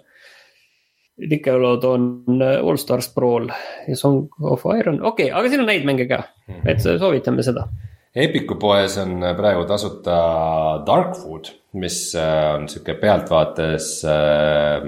[1.22, 3.52] Nickelodeon äh, All Stars Brawl
[3.88, 6.24] ja Song of Iron, okei okay,, aga siin on häid mänge ka,
[6.66, 7.68] et soovitame seda.
[8.16, 10.14] Epiku poes on praegu tasuta
[10.88, 11.50] Darkwood,
[11.82, 14.86] mis äh, on sihuke pealtvaates äh,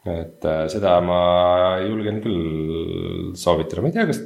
[0.05, 1.21] et äh, seda ma
[1.85, 4.21] julgen küll soovitada, ma ei tea, kas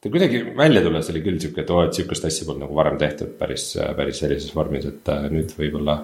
[0.00, 2.96] ta kuidagi välja tulles oli küll sihuke, et oo, et sihukest asja polnud nagu varem
[3.00, 5.98] tehtud päris, päris sellises vormis, et äh, nüüd võib-olla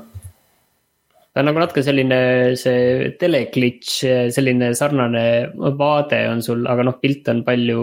[1.37, 2.19] ta on nagu natuke selline
[2.57, 5.25] see teleglitch, selline sarnane
[5.77, 7.83] vaade on sul, aga noh, pilt on palju,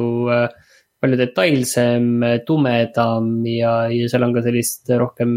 [0.98, 2.08] palju detailsem,
[2.48, 5.36] tumedam ja, ja seal on ka sellist rohkem.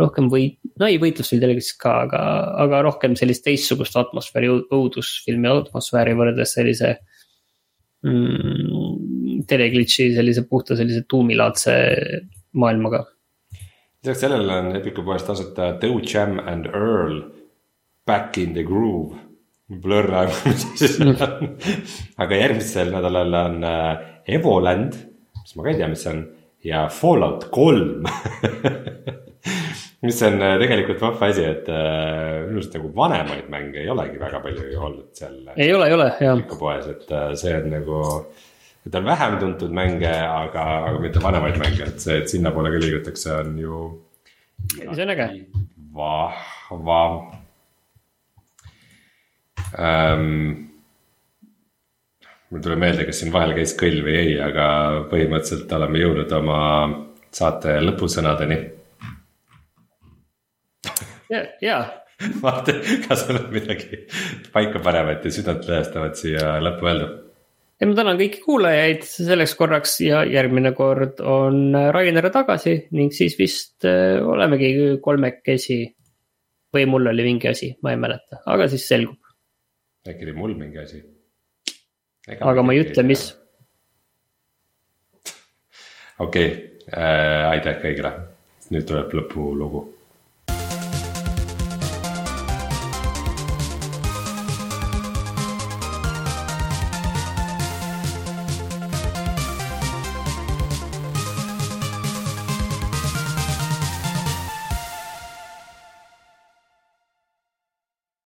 [0.00, 2.20] Rohkem võit-, no ei võitlusfilm teleglitch ka, aga,
[2.64, 6.94] aga rohkem sellist teistsugust atmosfääri, õudusfilmi atmosfääri võrreldes sellise
[8.06, 11.74] mm, teleglitch'i sellise puhta sellise tuumilaadse
[12.56, 13.04] maailmaga
[14.02, 17.22] lisaks sellele on Epiku poes tasuta Toe Jam and Earl
[18.06, 19.16] Back in the Groove.
[19.82, 21.52] Blur aimu, mis asi see on.
[22.20, 24.98] aga järgmisel nädalal on äh, Evoland,
[25.38, 26.24] mis ma ka ei tea, mis see on
[26.66, 28.04] ja Fallout kolm
[30.02, 34.18] mis on äh, tegelikult vahva asi, et äh, minu arust nagu vanemaid mänge ei olegi
[34.20, 35.36] väga palju ju olnud seal.
[35.56, 36.40] ei ole, ei ole, jah.
[36.58, 38.00] Poes, et äh, see on nagu
[38.86, 42.82] et on vähem tuntud mänge, aga, aga mitte vanemaid mänge, et see, et sinnapoole ka
[42.82, 43.84] liigutakse, on ju.
[44.80, 45.28] see on äge.
[45.94, 47.00] vahva
[49.78, 50.68] ähm,.
[52.50, 54.66] mul tuleb meelde, kas siin vahel käis kõll või ei, aga
[55.12, 56.60] põhimõtteliselt oleme jõudnud oma
[57.32, 58.58] saate lõpusõnadeni.
[61.32, 61.80] Ja, ja.
[62.44, 62.76] vaata,
[63.08, 64.04] kas sul on midagi
[64.54, 67.12] paika panevat ja südant lõhestavat siia lõppu öelda
[67.82, 73.34] ja ma tänan kõiki kuulajaid selleks korraks ja järgmine kord on Rainer tagasi ning siis
[73.40, 75.82] vist äh, olemegi kolmekesi.
[76.72, 79.18] või mul oli mingi asi, ma ei mäleta, aga siis selgub.
[80.08, 81.02] äkki oli mul mingi asi?
[82.40, 83.24] aga ma ei ütle, mis.
[86.24, 86.78] okei okay.
[86.86, 88.14] äh,, aitäh kõigile,
[88.70, 89.82] nüüd tuleb lõpulugu